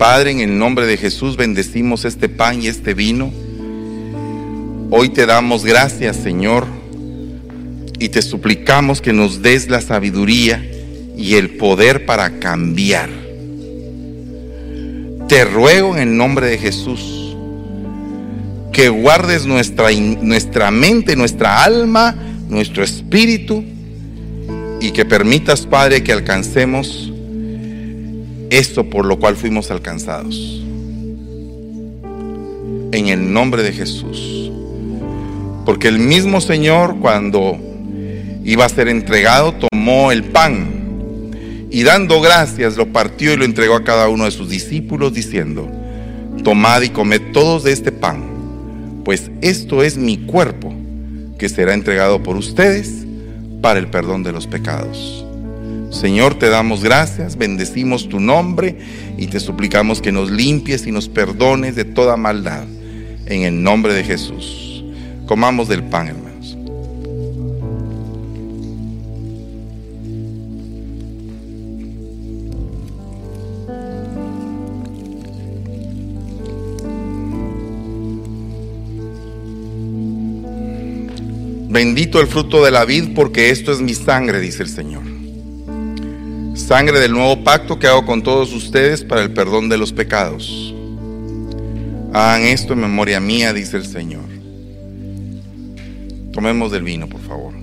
Padre, 0.00 0.30
en 0.30 0.40
el 0.40 0.56
nombre 0.56 0.86
de 0.86 0.96
Jesús 0.96 1.36
bendecimos 1.36 2.06
este 2.06 2.30
pan 2.30 2.62
y 2.62 2.68
este 2.68 2.94
vino. 2.94 3.30
Hoy 4.90 5.10
te 5.10 5.26
damos 5.26 5.62
gracias, 5.66 6.16
Señor, 6.16 6.66
y 7.98 8.08
te 8.08 8.22
suplicamos 8.22 9.02
que 9.02 9.12
nos 9.12 9.42
des 9.42 9.68
la 9.68 9.82
sabiduría 9.82 10.66
y 11.18 11.34
el 11.34 11.50
poder 11.50 12.06
para 12.06 12.38
cambiar. 12.38 13.10
Te 15.28 15.44
ruego 15.44 15.94
en 15.94 16.08
el 16.08 16.16
nombre 16.16 16.46
de 16.46 16.56
Jesús 16.56 17.36
que 18.72 18.88
guardes 18.88 19.44
nuestra, 19.44 19.90
nuestra 19.92 20.70
mente, 20.70 21.14
nuestra 21.14 21.62
alma, 21.62 22.16
nuestro 22.48 22.82
espíritu 22.82 23.62
y 24.80 24.92
que 24.92 25.04
permitas, 25.04 25.66
Padre, 25.66 26.02
que 26.02 26.12
alcancemos 26.14 27.09
esto 28.50 28.84
por 28.90 29.06
lo 29.06 29.18
cual 29.18 29.36
fuimos 29.36 29.70
alcanzados. 29.70 30.62
En 32.92 33.08
el 33.08 33.32
nombre 33.32 33.62
de 33.62 33.72
Jesús. 33.72 34.50
Porque 35.64 35.88
el 35.88 36.00
mismo 36.00 36.40
Señor 36.40 36.96
cuando 37.00 37.56
iba 38.44 38.64
a 38.64 38.68
ser 38.68 38.88
entregado 38.88 39.54
tomó 39.54 40.10
el 40.10 40.24
pan 40.24 40.80
y 41.70 41.84
dando 41.84 42.20
gracias 42.20 42.76
lo 42.76 42.86
partió 42.92 43.32
y 43.32 43.36
lo 43.36 43.44
entregó 43.44 43.76
a 43.76 43.84
cada 43.84 44.08
uno 44.08 44.24
de 44.24 44.32
sus 44.32 44.48
discípulos 44.48 45.14
diciendo, 45.14 45.70
tomad 46.42 46.82
y 46.82 46.88
comed 46.88 47.32
todos 47.32 47.62
de 47.62 47.72
este 47.72 47.92
pan, 47.92 48.24
pues 49.04 49.30
esto 49.40 49.84
es 49.84 49.96
mi 49.96 50.18
cuerpo 50.18 50.74
que 51.38 51.48
será 51.48 51.74
entregado 51.74 52.22
por 52.22 52.36
ustedes 52.36 53.06
para 53.62 53.78
el 53.78 53.88
perdón 53.88 54.24
de 54.24 54.32
los 54.32 54.46
pecados. 54.46 55.24
Señor, 55.90 56.36
te 56.36 56.48
damos 56.48 56.84
gracias, 56.84 57.36
bendecimos 57.36 58.08
tu 58.08 58.20
nombre 58.20 58.78
y 59.18 59.26
te 59.26 59.40
suplicamos 59.40 60.00
que 60.00 60.12
nos 60.12 60.30
limpies 60.30 60.86
y 60.86 60.92
nos 60.92 61.08
perdones 61.08 61.74
de 61.74 61.84
toda 61.84 62.16
maldad. 62.16 62.64
En 63.26 63.42
el 63.42 63.62
nombre 63.62 63.92
de 63.92 64.04
Jesús. 64.04 64.84
Comamos 65.26 65.68
del 65.68 65.82
pan, 65.84 66.08
hermanos. 66.08 66.56
Bendito 81.68 82.20
el 82.20 82.26
fruto 82.26 82.64
de 82.64 82.70
la 82.72 82.84
vid, 82.84 83.14
porque 83.14 83.50
esto 83.50 83.72
es 83.72 83.80
mi 83.80 83.94
sangre, 83.94 84.40
dice 84.40 84.62
el 84.62 84.68
Señor. 84.68 85.09
Sangre 86.60 87.00
del 87.00 87.12
nuevo 87.12 87.42
pacto 87.42 87.78
que 87.78 87.88
hago 87.88 88.04
con 88.04 88.22
todos 88.22 88.52
ustedes 88.52 89.02
para 89.02 89.22
el 89.22 89.32
perdón 89.32 89.68
de 89.68 89.78
los 89.78 89.92
pecados. 89.92 90.72
Hagan 92.12 92.42
esto 92.42 92.74
en 92.74 92.80
memoria 92.80 93.18
mía, 93.18 93.52
dice 93.52 93.76
el 93.76 93.86
Señor. 93.86 94.26
Tomemos 96.32 96.70
del 96.70 96.82
vino, 96.82 97.08
por 97.08 97.20
favor. 97.22 97.54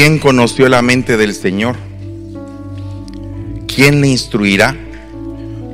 ¿Quién 0.00 0.20
conoció 0.20 0.68
la 0.68 0.80
mente 0.80 1.16
del 1.16 1.34
Señor? 1.34 1.74
¿Quién 3.66 4.00
le 4.00 4.06
instruirá? 4.06 4.76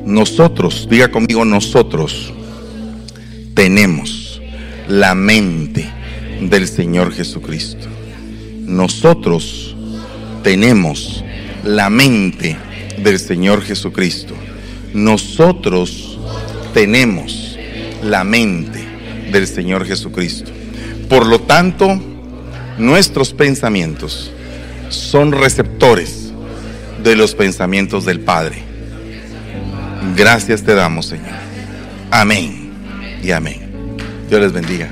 Nosotros, 0.06 0.88
diga 0.90 1.10
conmigo, 1.10 1.44
nosotros 1.44 2.32
tenemos 3.52 4.40
la 4.88 5.14
mente 5.14 5.90
del 6.40 6.66
Señor 6.66 7.12
Jesucristo. 7.12 7.86
Nosotros 8.60 9.76
tenemos 10.42 11.22
la 11.62 11.90
mente 11.90 12.56
del 13.02 13.18
Señor 13.18 13.60
Jesucristo. 13.60 14.32
Nosotros 14.94 16.18
tenemos 16.72 17.58
la 18.02 18.24
mente 18.24 18.82
del 19.30 19.46
Señor 19.46 19.84
Jesucristo. 19.84 20.50
Por 21.10 21.26
lo 21.26 21.42
tanto, 21.42 22.13
nuestros 22.78 23.32
pensamientos 23.32 24.30
son 24.88 25.32
receptores 25.32 26.32
de 27.02 27.16
los 27.16 27.34
pensamientos 27.34 28.04
del 28.04 28.20
Padre. 28.20 28.62
Gracias 30.16 30.62
te 30.62 30.74
damos, 30.74 31.06
Señor. 31.06 31.34
Amén 32.10 32.72
y 33.22 33.30
amén. 33.30 33.96
Dios 34.28 34.40
les 34.40 34.52
bendiga. 34.52 34.90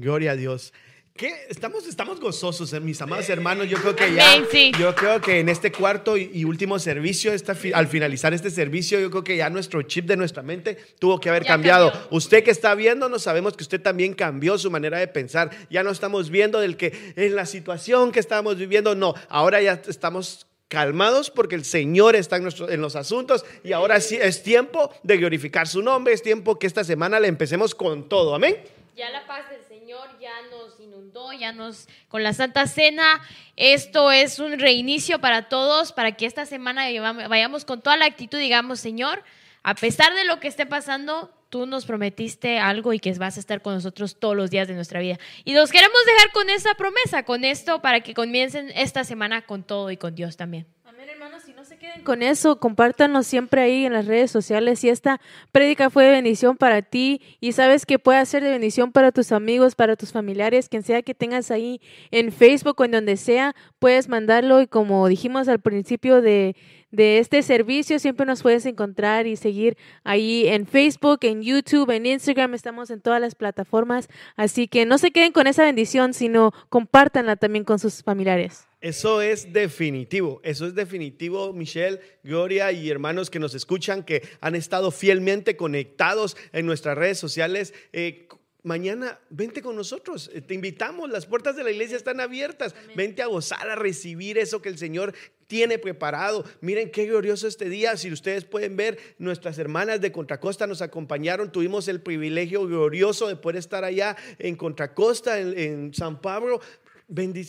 Gloria 0.00 0.32
a 0.32 0.36
Dios. 0.36 0.72
¿Qué? 1.14 1.34
Estamos, 1.48 1.84
estamos 1.88 2.20
gozosos, 2.20 2.72
eh, 2.72 2.78
mis 2.78 3.02
amados 3.02 3.28
hermanos. 3.28 3.68
Yo 3.68 3.76
creo 3.78 3.96
que 3.96 4.14
ya, 4.14 4.40
sí. 4.52 4.70
yo 4.78 4.94
creo 4.94 5.20
que 5.20 5.40
en 5.40 5.48
este 5.48 5.72
cuarto 5.72 6.16
y, 6.16 6.30
y 6.32 6.44
último 6.44 6.78
servicio, 6.78 7.32
esta 7.32 7.56
al 7.74 7.88
finalizar 7.88 8.32
este 8.32 8.50
servicio, 8.50 9.00
yo 9.00 9.10
creo 9.10 9.24
que 9.24 9.36
ya 9.36 9.50
nuestro 9.50 9.82
chip 9.82 10.06
de 10.06 10.16
nuestra 10.16 10.44
mente 10.44 10.76
tuvo 11.00 11.18
que 11.18 11.28
haber 11.28 11.42
Ya 11.42 11.48
cambiado. 11.48 11.90
cambió. 11.90 12.08
Usted 12.16 12.44
que 12.44 12.52
está 12.52 12.72
viéndonos, 12.76 13.22
sabemos 13.24 13.56
que 13.56 13.64
usted 13.64 13.80
también 13.82 14.14
cambió 14.14 14.56
su 14.58 14.70
manera 14.70 15.00
de 15.00 15.08
pensar. 15.08 15.50
Ya 15.70 15.82
no 15.82 15.90
estamos 15.90 16.30
viendo 16.30 16.60
del 16.60 16.76
que 16.76 17.12
en 17.16 17.34
la 17.34 17.46
situación 17.46 18.12
que 18.12 18.20
estábamos 18.20 18.56
viviendo, 18.56 18.94
no. 18.94 19.14
Ahora 19.28 19.60
ya 19.60 19.82
estamos 19.88 20.46
calmados 20.68 21.30
porque 21.30 21.56
el 21.56 21.64
Señor 21.64 22.14
está 22.14 22.36
en, 22.36 22.44
nuestro- 22.44 22.70
en 22.70 22.80
los 22.80 22.94
asuntos 22.94 23.44
y 23.64 23.72
ahora 23.72 24.00
sí 24.00 24.16
es 24.20 24.44
tiempo 24.44 24.92
de 25.02 25.16
glorificar 25.16 25.66
su 25.66 25.82
nombre, 25.82 26.12
es 26.14 26.22
tiempo 26.22 26.60
que 26.60 26.68
esta 26.68 26.84
semana 26.84 27.18
le 27.18 27.26
empecemos 27.26 27.74
con 27.74 28.08
todo. 28.08 28.36
Amén. 28.36 28.56
Ya 28.98 29.10
la 29.10 29.28
paz 29.28 29.48
del 29.48 29.64
Señor 29.68 30.18
ya 30.18 30.32
nos 30.50 30.80
inundó, 30.80 31.32
ya 31.32 31.52
nos 31.52 31.86
con 32.08 32.24
la 32.24 32.32
Santa 32.32 32.66
Cena. 32.66 33.22
Esto 33.54 34.10
es 34.10 34.40
un 34.40 34.58
reinicio 34.58 35.20
para 35.20 35.48
todos, 35.48 35.92
para 35.92 36.16
que 36.16 36.26
esta 36.26 36.46
semana 36.46 36.86
vayamos 37.28 37.64
con 37.64 37.80
toda 37.80 37.96
la 37.96 38.06
actitud, 38.06 38.40
digamos, 38.40 38.80
Señor, 38.80 39.22
a 39.62 39.76
pesar 39.76 40.14
de 40.14 40.24
lo 40.24 40.40
que 40.40 40.48
esté 40.48 40.66
pasando, 40.66 41.32
tú 41.48 41.64
nos 41.64 41.86
prometiste 41.86 42.58
algo 42.58 42.92
y 42.92 42.98
que 42.98 43.12
vas 43.12 43.36
a 43.36 43.40
estar 43.40 43.62
con 43.62 43.74
nosotros 43.74 44.18
todos 44.18 44.34
los 44.34 44.50
días 44.50 44.66
de 44.66 44.74
nuestra 44.74 44.98
vida. 44.98 45.16
Y 45.44 45.52
nos 45.52 45.70
queremos 45.70 46.04
dejar 46.04 46.32
con 46.32 46.50
esa 46.50 46.74
promesa, 46.74 47.22
con 47.22 47.44
esto, 47.44 47.80
para 47.80 48.00
que 48.00 48.14
comiencen 48.14 48.72
esta 48.74 49.04
semana 49.04 49.42
con 49.42 49.62
todo 49.62 49.92
y 49.92 49.96
con 49.96 50.16
Dios 50.16 50.36
también. 50.36 50.66
Amén, 50.84 51.08
hermanos. 51.08 51.44
Si 51.44 51.52
no 51.52 51.57
se 51.68 51.76
queden 51.76 52.02
con 52.02 52.22
eso, 52.22 52.58
compártanos 52.58 53.26
siempre 53.26 53.60
ahí 53.60 53.84
en 53.84 53.92
las 53.92 54.06
redes 54.06 54.30
sociales. 54.30 54.78
Si 54.78 54.88
esta 54.88 55.20
prédica 55.52 55.90
fue 55.90 56.04
de 56.04 56.10
bendición 56.10 56.56
para 56.56 56.80
ti 56.80 57.20
y 57.40 57.52
sabes 57.52 57.84
que 57.84 57.98
puede 57.98 58.24
ser 58.24 58.42
de 58.42 58.50
bendición 58.50 58.90
para 58.90 59.12
tus 59.12 59.32
amigos, 59.32 59.74
para 59.74 59.94
tus 59.94 60.10
familiares, 60.10 60.70
quien 60.70 60.82
sea 60.82 61.02
que 61.02 61.14
tengas 61.14 61.50
ahí 61.50 61.82
en 62.10 62.32
Facebook 62.32 62.80
o 62.80 62.84
en 62.86 62.92
donde 62.92 63.18
sea, 63.18 63.54
puedes 63.78 64.08
mandarlo. 64.08 64.62
Y 64.62 64.66
como 64.66 65.06
dijimos 65.08 65.46
al 65.46 65.60
principio 65.60 66.22
de, 66.22 66.56
de 66.90 67.18
este 67.18 67.42
servicio, 67.42 67.98
siempre 67.98 68.26
nos 68.26 68.42
puedes 68.42 68.64
encontrar 68.66 69.26
y 69.26 69.36
seguir 69.36 69.76
ahí 70.04 70.46
en 70.48 70.66
Facebook, 70.66 71.20
en 71.22 71.42
YouTube, 71.42 71.90
en 71.90 72.06
Instagram. 72.06 72.54
Estamos 72.54 72.90
en 72.90 73.00
todas 73.00 73.20
las 73.20 73.34
plataformas. 73.34 74.08
Así 74.36 74.68
que 74.68 74.86
no 74.86 74.98
se 74.98 75.10
queden 75.10 75.32
con 75.32 75.46
esa 75.46 75.64
bendición, 75.64 76.14
sino 76.14 76.52
compártanla 76.68 77.36
también 77.36 77.64
con 77.64 77.78
sus 77.78 78.02
familiares. 78.02 78.68
Eso 78.80 79.22
es 79.22 79.52
definitivo, 79.52 80.40
eso 80.44 80.64
es 80.64 80.74
definitivo, 80.76 81.52
Michelle, 81.52 81.98
Gloria 82.22 82.70
y 82.70 82.88
hermanos 82.88 83.28
que 83.28 83.40
nos 83.40 83.56
escuchan, 83.56 84.04
que 84.04 84.22
han 84.40 84.54
estado 84.54 84.92
fielmente 84.92 85.56
conectados 85.56 86.36
en 86.52 86.64
nuestras 86.64 86.96
redes 86.96 87.18
sociales. 87.18 87.74
Eh, 87.92 88.28
mañana, 88.62 89.18
vente 89.30 89.62
con 89.62 89.76
nosotros, 89.76 90.30
eh, 90.32 90.40
te 90.40 90.54
invitamos, 90.54 91.10
las 91.10 91.26
puertas 91.26 91.56
de 91.56 91.64
la 91.64 91.70
iglesia 91.70 91.96
están 91.96 92.20
abiertas, 92.20 92.74
vente 92.94 93.22
a 93.22 93.26
gozar, 93.26 93.68
a 93.70 93.76
recibir 93.76 94.38
eso 94.38 94.60
que 94.60 94.68
el 94.68 94.78
Señor 94.78 95.14
tiene 95.46 95.78
preparado. 95.78 96.44
Miren 96.60 96.90
qué 96.90 97.06
glorioso 97.06 97.48
este 97.48 97.68
día. 97.68 97.96
Si 97.96 98.12
ustedes 98.12 98.44
pueden 98.44 98.76
ver, 98.76 98.98
nuestras 99.18 99.58
hermanas 99.58 100.00
de 100.00 100.12
Contracosta 100.12 100.66
nos 100.66 100.82
acompañaron. 100.82 101.50
Tuvimos 101.50 101.88
el 101.88 102.02
privilegio 102.02 102.66
glorioso 102.66 103.28
de 103.28 103.36
poder 103.36 103.56
estar 103.56 103.82
allá 103.82 104.16
en 104.38 104.56
Contracosta, 104.56 105.40
en, 105.40 105.58
en 105.58 105.94
San 105.94 106.20
Pablo. 106.20 106.60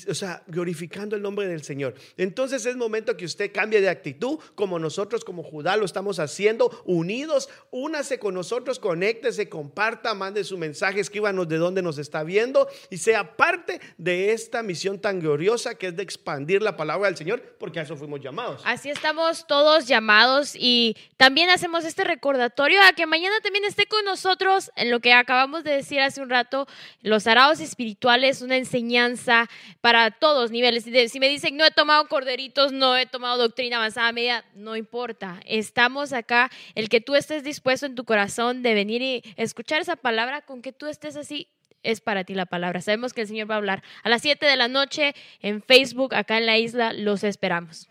O 0.07 0.13
sea, 0.13 0.41
glorificando 0.47 1.17
el 1.17 1.21
nombre 1.21 1.45
del 1.45 1.63
Señor. 1.63 1.93
Entonces 2.15 2.65
es 2.65 2.77
momento 2.77 3.17
que 3.17 3.25
usted 3.25 3.51
cambie 3.51 3.81
de 3.81 3.89
actitud, 3.89 4.39
como 4.55 4.79
nosotros, 4.79 5.25
como 5.25 5.43
Judá, 5.43 5.75
lo 5.75 5.83
estamos 5.83 6.19
haciendo, 6.19 6.81
unidos. 6.85 7.49
Únase 7.69 8.19
con 8.19 8.35
nosotros, 8.35 8.79
conéctese, 8.79 9.49
comparta, 9.49 10.13
mande 10.13 10.45
su 10.45 10.57
mensaje, 10.57 11.01
escríbanos 11.01 11.49
de 11.49 11.57
dónde 11.57 11.81
nos 11.81 11.97
está 11.97 12.23
viendo 12.23 12.69
y 12.89 12.99
sea 12.99 13.35
parte 13.35 13.81
de 13.97 14.31
esta 14.31 14.63
misión 14.63 14.99
tan 14.99 15.19
gloriosa 15.19 15.75
que 15.75 15.87
es 15.87 15.95
de 15.95 16.03
expandir 16.03 16.61
la 16.61 16.77
palabra 16.77 17.07
del 17.07 17.17
Señor, 17.17 17.41
porque 17.59 17.81
a 17.81 17.83
eso 17.83 17.97
fuimos 17.97 18.21
llamados. 18.21 18.61
Así 18.63 18.89
estamos 18.89 19.45
todos 19.45 19.87
llamados 19.87 20.55
y 20.55 20.95
también 21.17 21.49
hacemos 21.49 21.83
este 21.83 22.05
recordatorio 22.05 22.79
a 22.81 22.93
que 22.93 23.05
mañana 23.05 23.35
también 23.43 23.65
esté 23.65 23.87
con 23.87 24.05
nosotros 24.05 24.71
en 24.77 24.89
lo 24.89 25.01
que 25.01 25.11
acabamos 25.11 25.65
de 25.65 25.71
decir 25.71 25.99
hace 25.99 26.21
un 26.21 26.29
rato, 26.29 26.65
los 27.01 27.27
araos 27.27 27.59
espirituales, 27.59 28.41
una 28.41 28.55
enseñanza 28.55 29.48
para 29.81 30.11
todos 30.11 30.51
niveles. 30.51 30.83
Si 31.11 31.19
me 31.19 31.29
dicen, 31.29 31.57
no 31.57 31.65
he 31.65 31.71
tomado 31.71 32.07
corderitos, 32.07 32.71
no 32.71 32.97
he 32.97 33.05
tomado 33.05 33.37
doctrina 33.37 33.77
avanzada 33.77 34.11
media, 34.11 34.45
no 34.55 34.75
importa. 34.75 35.39
Estamos 35.45 36.13
acá. 36.13 36.49
El 36.75 36.89
que 36.89 37.01
tú 37.01 37.15
estés 37.15 37.43
dispuesto 37.43 37.85
en 37.85 37.95
tu 37.95 38.05
corazón 38.05 38.63
de 38.63 38.73
venir 38.73 39.01
y 39.01 39.23
escuchar 39.35 39.81
esa 39.81 39.95
palabra, 39.95 40.41
con 40.41 40.61
que 40.61 40.71
tú 40.73 40.87
estés 40.87 41.15
así, 41.15 41.47
es 41.83 42.01
para 42.01 42.23
ti 42.23 42.33
la 42.33 42.45
palabra. 42.45 42.81
Sabemos 42.81 43.13
que 43.13 43.21
el 43.21 43.27
Señor 43.27 43.49
va 43.49 43.55
a 43.55 43.57
hablar 43.57 43.83
a 44.03 44.09
las 44.09 44.21
7 44.21 44.45
de 44.45 44.55
la 44.55 44.67
noche 44.67 45.15
en 45.41 45.61
Facebook, 45.61 46.13
acá 46.13 46.37
en 46.37 46.45
la 46.45 46.57
isla. 46.57 46.93
Los 46.93 47.23
esperamos. 47.23 47.87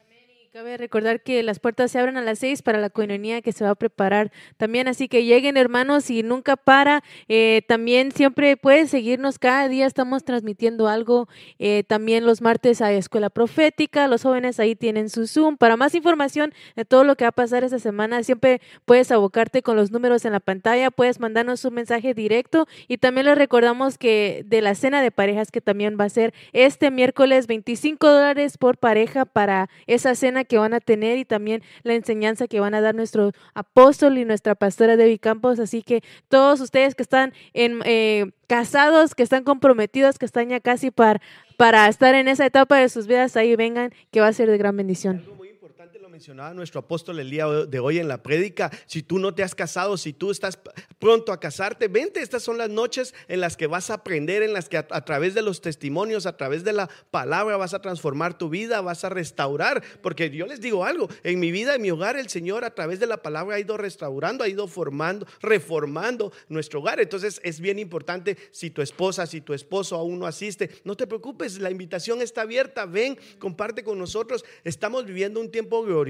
Cabe 0.51 0.79
recordar 0.79 1.21
que 1.21 1.43
las 1.43 1.59
puertas 1.59 1.91
se 1.91 1.99
abren 1.99 2.17
a 2.17 2.23
las 2.23 2.39
seis 2.39 2.63
para 2.63 2.79
la 2.79 2.89
coinonía 2.89 3.43
que 3.43 3.53
se 3.53 3.65
va 3.65 3.71
a 3.71 3.75
preparar 3.75 4.33
también, 4.57 4.89
así 4.89 5.07
que 5.07 5.27
lleguen 5.27 5.59
hermanos 5.59 6.09
y 6.09 6.23
nunca 6.23 6.57
para. 6.57 7.05
Eh, 7.29 7.61
también 7.69 8.13
siempre 8.13 8.57
puedes 8.57 8.89
seguirnos 8.89 9.39
cada 9.39 9.69
día, 9.69 9.85
estamos 9.85 10.25
transmitiendo 10.25 10.89
algo. 10.89 11.29
Eh, 11.59 11.85
también 11.87 12.25
los 12.25 12.41
martes 12.41 12.81
hay 12.81 12.97
escuela 12.97 13.29
profética, 13.29 14.09
los 14.09 14.23
jóvenes 14.23 14.59
ahí 14.59 14.75
tienen 14.75 15.11
su 15.11 15.27
Zoom. 15.27 15.59
Para 15.59 15.77
más 15.77 15.95
información 15.95 16.55
de 16.77 16.87
todo 16.87 17.05
lo 17.05 17.15
que 17.17 17.27
va 17.27 17.29
a 17.29 17.33
pasar 17.33 17.63
esta 17.63 17.79
semana, 17.79 18.23
siempre 18.23 18.63
puedes 18.87 19.13
abocarte 19.13 19.61
con 19.61 19.77
los 19.77 19.91
números 19.91 20.25
en 20.25 20.33
la 20.33 20.41
pantalla, 20.41 20.91
puedes 20.91 21.21
mandarnos 21.21 21.63
un 21.67 21.75
mensaje 21.75 22.15
directo 22.15 22.67
y 22.89 22.97
también 22.97 23.27
les 23.27 23.37
recordamos 23.37 23.99
que 23.99 24.45
de 24.47 24.63
la 24.63 24.75
cena 24.75 25.03
de 25.03 25.11
parejas 25.11 25.51
que 25.51 25.61
también 25.61 25.99
va 26.01 26.05
a 26.05 26.09
ser 26.09 26.33
este 26.55 26.91
miércoles 26.91 27.47
25 27.47 28.09
dólares 28.09 28.57
por 28.57 28.79
pareja 28.79 29.27
para 29.27 29.69
esa 29.87 30.15
cena 30.15 30.38
que 30.45 30.59
van 30.59 30.75
a 30.75 30.81
tener 30.81 31.19
y 31.19 31.25
también 31.25 31.63
la 31.83 31.95
enseñanza 31.95 32.47
que 32.47 32.61
van 32.61 32.75
a 32.75 32.81
dar 32.81 32.95
nuestro 32.95 33.33
apóstol 33.55 34.19
y 34.19 34.25
nuestra 34.25 34.55
pastora 34.55 34.97
Debbie 34.97 35.19
Campos. 35.19 35.59
Así 35.59 35.83
que 35.83 36.03
todos 36.29 36.61
ustedes 36.61 36.95
que 36.95 37.03
están 37.03 37.33
en, 37.53 37.81
eh, 37.85 38.31
casados, 38.47 39.15
que 39.15 39.23
están 39.23 39.45
comprometidos, 39.45 40.19
que 40.19 40.27
están 40.27 40.49
ya 40.49 40.59
casi 40.61 40.91
para, 40.91 41.21
para 41.57 41.89
estar 41.89 42.15
en 42.15 42.29
esa 42.29 42.47
etapa 42.47 42.79
de 42.79 42.89
sus 42.89 43.07
vidas, 43.07 43.37
ahí 43.37 43.55
vengan, 43.57 43.93
que 44.11 44.21
va 44.21 44.29
a 44.29 44.33
ser 44.33 44.51
de 44.51 44.59
gran 44.59 44.77
bendición. 44.77 45.19
Algo 45.19 45.35
muy 45.35 45.49
importante 45.51 45.99
lo 45.99 46.08
mencionaba 46.19 46.53
nuestro 46.53 46.81
apóstol 46.81 47.21
el 47.21 47.31
día 47.31 47.47
de 47.47 47.79
hoy 47.79 48.01
en 48.01 48.09
la 48.09 48.25
prédica. 48.25 48.73
Si 48.87 49.05
tú 49.05 49.21
no 49.21 49.37
te 49.37 49.45
has 49.45 49.55
casado, 49.55 49.97
si 49.97 50.13
tú 50.13 50.33
estás 50.33 50.59
pronto 50.99 51.31
a 51.31 51.39
casarte, 51.39 51.87
vente. 51.87 52.21
Estas 52.21 52.43
son 52.43 52.59
las 52.59 52.69
noches 52.69 53.15
en 53.29 53.41
las 53.41 53.57
que 53.57 53.69
vas 53.69 53.89
a 53.91 53.95
aprender, 53.95 54.43
en 54.43 54.53
las 54.53 54.69
que 54.69 54.79
a 54.79 55.05
través 55.05 55.35
de 55.35 55.43
los 55.43 55.61
testimonios, 55.61 56.27
a 56.27 56.37
través 56.37 56.65
de 56.65 56.73
la 56.73 56.91
palabra, 57.13 57.57
vas 57.57 57.73
a 57.73 57.81
transformar 57.81 58.37
tu 58.37 58.49
vida, 58.49 58.81
vas 58.81 59.05
a 59.05 59.11
restaurar. 59.11 59.81
Porque 60.03 60.29
yo 60.31 60.47
les 60.47 60.61
digo 60.61 60.85
algo, 60.85 61.09
en 61.23 61.39
mi 61.39 61.53
vida, 61.53 61.77
en 61.77 61.83
mi 61.83 61.93
hogar, 61.93 62.17
el 62.17 62.29
Señor 62.29 62.65
a 62.65 62.75
través 62.75 62.99
de 62.99 63.07
la 63.07 63.23
palabra 63.23 63.55
ha 63.55 63.61
ido 63.61 63.77
restaurando, 63.77 64.43
ha 64.43 64.49
ido 64.49 64.67
formando, 64.67 65.25
reformando 65.41 66.33
nuestro 66.49 66.81
hogar. 66.81 66.99
Entonces 66.99 67.41
es 67.45 67.61
bien 67.61 67.79
importante 67.79 68.37
si 68.51 68.71
tu 68.71 68.83
esposa, 68.83 69.25
si 69.29 69.41
tu 69.41 69.55
esposo 69.55 69.95
aún 69.95 70.19
no 70.19 70.27
asiste, 70.27 70.69
no 70.83 70.97
te 70.97 71.07
preocupes, 71.07 71.61
la 71.61 71.71
invitación 71.71 72.23
está 72.23 72.41
abierta, 72.41 72.87
ven, 72.87 73.17
comparte 73.39 73.85
con 73.85 74.01
nosotros. 74.01 74.45
Estamos 74.65 75.07
viviendo 75.07 75.39
un 75.39 75.53
tiempo 75.53 75.85
glorioso 75.85 76.08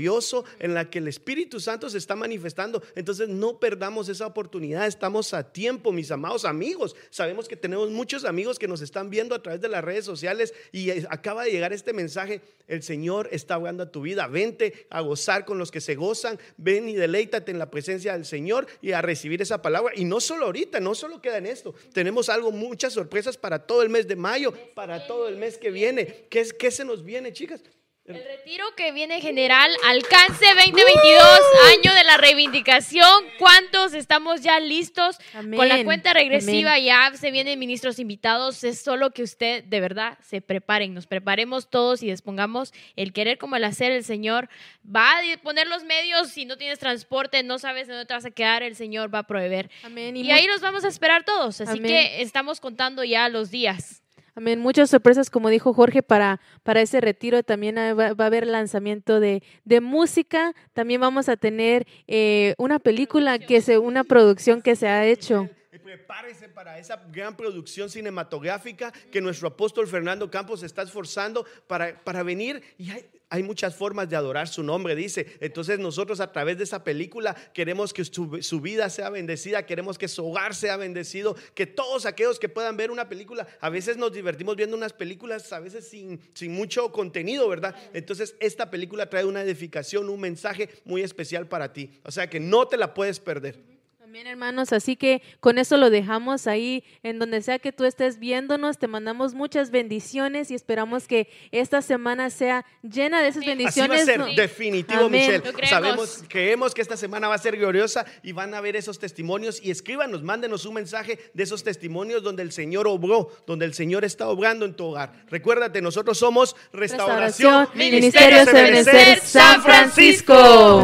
en 0.59 0.75
la 0.75 0.91
que 0.91 0.99
el 0.99 1.09
Espíritu 1.09 1.61
Santo 1.61 1.91
se 1.91 1.99
está 1.99 2.17
manifestando. 2.17 2.83
Entonces 2.95 3.29
no 3.29 3.59
perdamos 3.59 4.09
esa 4.09 4.27
oportunidad, 4.27 4.87
estamos 4.87 5.35
a 5.35 5.53
tiempo, 5.53 5.93
mis 5.93 6.11
amados 6.11 6.45
amigos. 6.45 6.95
Sabemos 7.11 7.49
que 7.49 7.57
tenemos 7.57 7.91
muchos 7.91 8.25
amigos 8.25 8.59
que 8.59 8.69
nos 8.69 8.81
están 8.81 9.11
viendo 9.11 9.35
a 9.35 9.43
través 9.43 9.61
de 9.61 9.69
las 9.69 9.85
redes 9.85 10.05
sociales 10.05 10.55
y 10.73 10.91
eh, 10.91 11.07
acaba 11.11 11.45
de 11.45 11.51
llegar 11.51 11.73
este 11.73 11.93
mensaje, 11.93 12.41
el 12.67 12.83
Señor 12.83 13.29
está 13.33 13.55
hablando 13.55 13.83
a 13.83 13.91
tu 13.91 14.03
vida, 14.03 14.27
vente 14.27 14.87
a 14.91 15.01
gozar 15.01 15.45
con 15.45 15.59
los 15.59 15.71
que 15.71 15.81
se 15.81 15.95
gozan, 15.95 16.39
ven 16.57 16.89
y 16.89 16.95
deleítate 16.95 17.51
en 17.51 17.59
la 17.59 17.71
presencia 17.71 18.13
del 18.13 18.25
Señor 18.25 18.67
y 18.83 18.93
a 18.93 19.03
recibir 19.03 19.43
esa 19.43 19.63
palabra. 19.63 19.93
Y 19.97 20.05
no 20.05 20.21
solo 20.21 20.47
ahorita, 20.47 20.81
no 20.81 20.95
solo 20.95 21.21
queda 21.21 21.39
en 21.39 21.47
esto, 21.47 21.75
tenemos 21.93 22.29
algo, 22.29 22.53
muchas 22.53 22.93
sorpresas 22.93 23.37
para 23.37 23.67
todo 23.67 23.83
el 23.83 23.89
mes 23.89 24.07
de 24.07 24.17
mayo, 24.17 24.53
para 24.75 25.07
todo 25.07 25.29
el 25.29 25.37
mes 25.37 25.59
que 25.59 25.71
viene. 25.71 26.27
¿Qué, 26.29 26.71
se 26.71 26.85
nos 26.85 27.05
viene, 27.05 27.33
chicas? 27.33 27.63
El 28.09 28.25
retiro 28.25 28.65
que 28.75 28.91
viene 28.93 29.21
general, 29.21 29.71
alcance 29.85 30.47
2022, 30.55 31.41
año 31.77 31.95
de 31.95 32.05
la 32.05 32.17
reivindicación. 32.17 33.25
¿Cuántos 33.39 33.93
estamos 33.93 34.41
ya 34.41 34.59
listos 34.61 35.19
con 35.33 35.69
la 35.69 35.75
Amén. 35.75 35.85
cuenta 35.85 36.15
regresiva? 36.15 36.79
Ya 36.79 37.13
se 37.15 37.31
vienen 37.31 37.59
ministros 37.59 37.99
invitados. 37.99 38.65
Es 38.65 38.81
solo 38.81 39.11
que 39.11 39.23
usted 39.23 39.63
de 39.65 39.81
verdad 39.81 40.17
se 40.23 40.41
preparen, 40.41 40.95
nos 40.95 41.07
preparemos 41.07 41.69
todos 41.69 42.03
y 42.03 42.11
dispongamos 42.11 42.73
el 42.97 43.13
querer 43.13 43.37
como 43.37 43.57
el 43.57 43.65
hacer. 43.65 43.93
El 43.93 44.05
Señor 44.05 44.49
va 44.85 45.19
a 45.19 45.21
poner 45.43 45.67
los 45.69 45.85
medios. 45.85 46.31
Si 46.31 46.47
no 46.47 46.57
tienes 46.57 46.79
transporte, 46.79 47.43
no 47.43 47.59
sabes 47.59 47.89
de 47.89 47.93
dónde 47.93 48.07
te 48.07 48.15
vas 48.15 48.25
a 48.25 48.31
quedar, 48.31 48.63
el 48.63 48.75
Señor 48.75 49.15
va 49.15 49.19
a 49.21 49.27
proveer. 49.27 49.71
Amén. 49.83 50.17
Y 50.17 50.25
mu- 50.25 50.33
ahí 50.33 50.47
nos 50.47 50.63
vamos 50.63 50.83
a 50.85 50.89
esperar 50.89 51.25
todos. 51.25 51.61
Así 51.61 51.73
Amén. 51.79 51.83
que 51.85 52.23
estamos 52.23 52.59
contando 52.61 53.05
ya 53.05 53.29
los 53.29 53.51
días. 53.51 54.03
Amén. 54.39 54.61
Muchas 54.61 54.89
sorpresas, 54.89 55.31
como 55.31 55.49
dijo 55.49 55.75
Jorge, 55.75 56.01
para, 56.01 56.41
para 56.63 56.81
ese 56.81 57.01
retiro. 57.01 57.43
También 57.43 57.75
va, 57.77 58.07
a 58.07 58.27
haber 58.27 58.47
lanzamiento 58.47 59.19
de, 59.19 59.43
de 59.65 59.81
música. 59.81 60.55
También 60.75 61.01
vamos 61.01 61.29
a 61.29 61.37
tener 61.37 61.89
eh, 62.07 62.55
una 62.57 62.79
película, 62.79 63.41
que 63.41 63.61
se, 63.61 63.79
una 63.79 64.05
producción 64.05 64.63
que 64.63 64.77
se 64.77 64.87
ha 64.87 65.05
hecho. 65.05 65.49
Prepárese 65.83 66.49
para 66.49 66.79
esa 66.79 67.03
gran 67.11 67.37
producción 67.37 67.91
cinematográfica 67.91 68.93
que 69.11 69.21
nuestro 69.21 69.49
apóstol 69.49 69.89
Fernando 69.89 70.31
Campos 70.31 70.63
está 70.63 70.83
esforzando 70.83 71.45
para, 71.67 71.99
para 72.05 72.23
venir. 72.23 72.63
Y 72.79 72.91
hay, 72.91 73.07
hay 73.31 73.43
muchas 73.43 73.75
formas 73.75 74.09
de 74.09 74.17
adorar 74.17 74.49
su 74.49 74.63
nombre, 74.63 74.95
dice. 74.95 75.27
Entonces 75.41 75.79
nosotros 75.79 76.21
a 76.21 76.33
través 76.33 76.59
de 76.59 76.65
esa 76.65 76.85
película 76.85 77.35
queremos 77.53 77.93
que 77.93 78.05
su, 78.05 78.61
vida 78.61 78.89
sea 78.91 79.11
bendecida, 79.11 79.67
queremos 79.67 79.99
que 79.99 80.09
su 80.09 80.27
hogar 80.27 80.55
sea 80.55 80.77
bendecido, 80.77 81.37
que 81.55 81.67
todos 81.67 82.07
aquellos 82.07 82.39
que 82.39 82.49
puedan 82.49 82.77
ver 82.77 82.91
una 82.91 83.09
película, 83.09 83.47
a 83.61 83.69
veces 83.69 83.97
nos 83.97 84.13
divertimos 84.13 84.57
viendo 84.57 84.77
unas 84.77 84.93
películas, 84.93 85.53
a 85.53 85.61
veces 85.61 85.87
sin, 85.87 86.21
sin 86.33 86.53
mucho 86.53 86.91
contenido, 86.93 87.49
¿verdad? 87.49 87.75
Entonces 87.93 88.35
esta 88.41 88.71
película 88.71 89.11
trae 89.11 89.25
una 89.25 89.43
edificación, 89.43 90.09
un 90.09 90.21
mensaje 90.21 90.71
muy 90.85 91.03
especial 91.03 91.47
para 91.49 91.73
ti. 91.73 91.91
O 92.05 92.11
sea 92.11 92.31
que 92.31 92.41
no 92.41 92.67
te 92.67 92.77
la 92.77 92.95
puedes 92.95 93.21
perder. 93.21 93.68
Amén, 94.09 94.27
hermanos. 94.27 94.73
Así 94.73 94.97
que 94.97 95.21
con 95.39 95.59
eso 95.59 95.77
lo 95.77 95.91
dejamos 95.91 96.47
ahí, 96.47 96.83
en 97.03 97.19
donde 97.19 97.43
sea 97.43 97.59
que 97.59 97.73
tú 97.73 97.85
estés 97.85 98.19
viéndonos. 98.19 98.79
Te 98.79 98.89
mandamos 98.89 99.35
muchas 99.35 99.71
bendiciones 99.71 100.51
y 100.51 100.55
esperamos 100.55 101.07
que 101.07 101.29
esta 101.53 101.83
semana 101.83 102.31
sea 102.31 102.65
llena 102.81 103.21
de 103.21 103.29
esas 103.29 103.43
Amén. 103.43 103.67
Así 103.67 103.81
va 103.81 103.85
a 103.85 103.89
bendiciones. 103.89 104.27
ser, 104.29 104.35
definitivo, 104.35 105.05
Amén. 105.05 105.43
Michelle. 105.43 105.67
Sabemos, 105.69 106.25
creemos 106.27 106.73
que 106.73 106.81
esta 106.81 106.97
semana 106.97 107.29
va 107.29 107.35
a 107.35 107.39
ser 107.39 107.59
gloriosa 107.59 108.07
y 108.23 108.33
van 108.33 108.55
a 108.55 108.63
ver 108.63 108.77
esos 108.77 108.99
testimonios 108.99 109.61
y 109.63 109.71
escríbanos, 109.71 110.23
mándenos 110.23 110.65
un 110.65 110.73
mensaje 110.73 111.19
de 111.35 111.43
esos 111.43 111.63
testimonios 111.63 112.23
donde 112.23 112.43
el 112.43 112.53
Señor 112.53 112.89
obró, 112.89 113.31
donde 113.47 113.67
el 113.67 113.75
Señor 113.75 114.07
está 114.07 114.27
obrando 114.31 114.65
en 114.65 114.73
tu 114.73 114.87
hogar. 114.87 115.13
Recuérdate, 115.29 115.83
nosotros 115.83 116.17
somos 116.17 116.57
Restauración, 116.73 117.67
Restauración, 117.67 117.79
Ministerios 117.79 118.49
Ebenecer, 118.49 119.21
San 119.21 119.61
Francisco. 119.61 120.83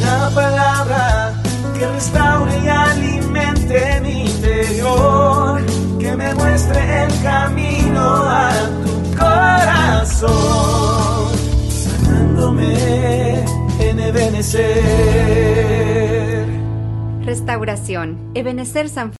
La 0.00 0.30
palabra 0.32 1.43
que 1.78 1.86
restaure 1.86 2.58
y 2.58 2.68
alimente 2.68 4.00
mi 4.00 4.26
interior, 4.26 5.60
que 5.98 6.16
me 6.16 6.34
muestre 6.34 7.04
el 7.04 7.22
camino 7.22 8.00
a 8.00 8.50
tu 8.84 9.16
corazón, 9.16 10.28
sanándome 11.68 13.44
en 13.80 14.00
Ebenecer. 14.00 15.24
Restauración. 17.24 18.30
Ebenecer 18.34 18.88
San 18.88 19.12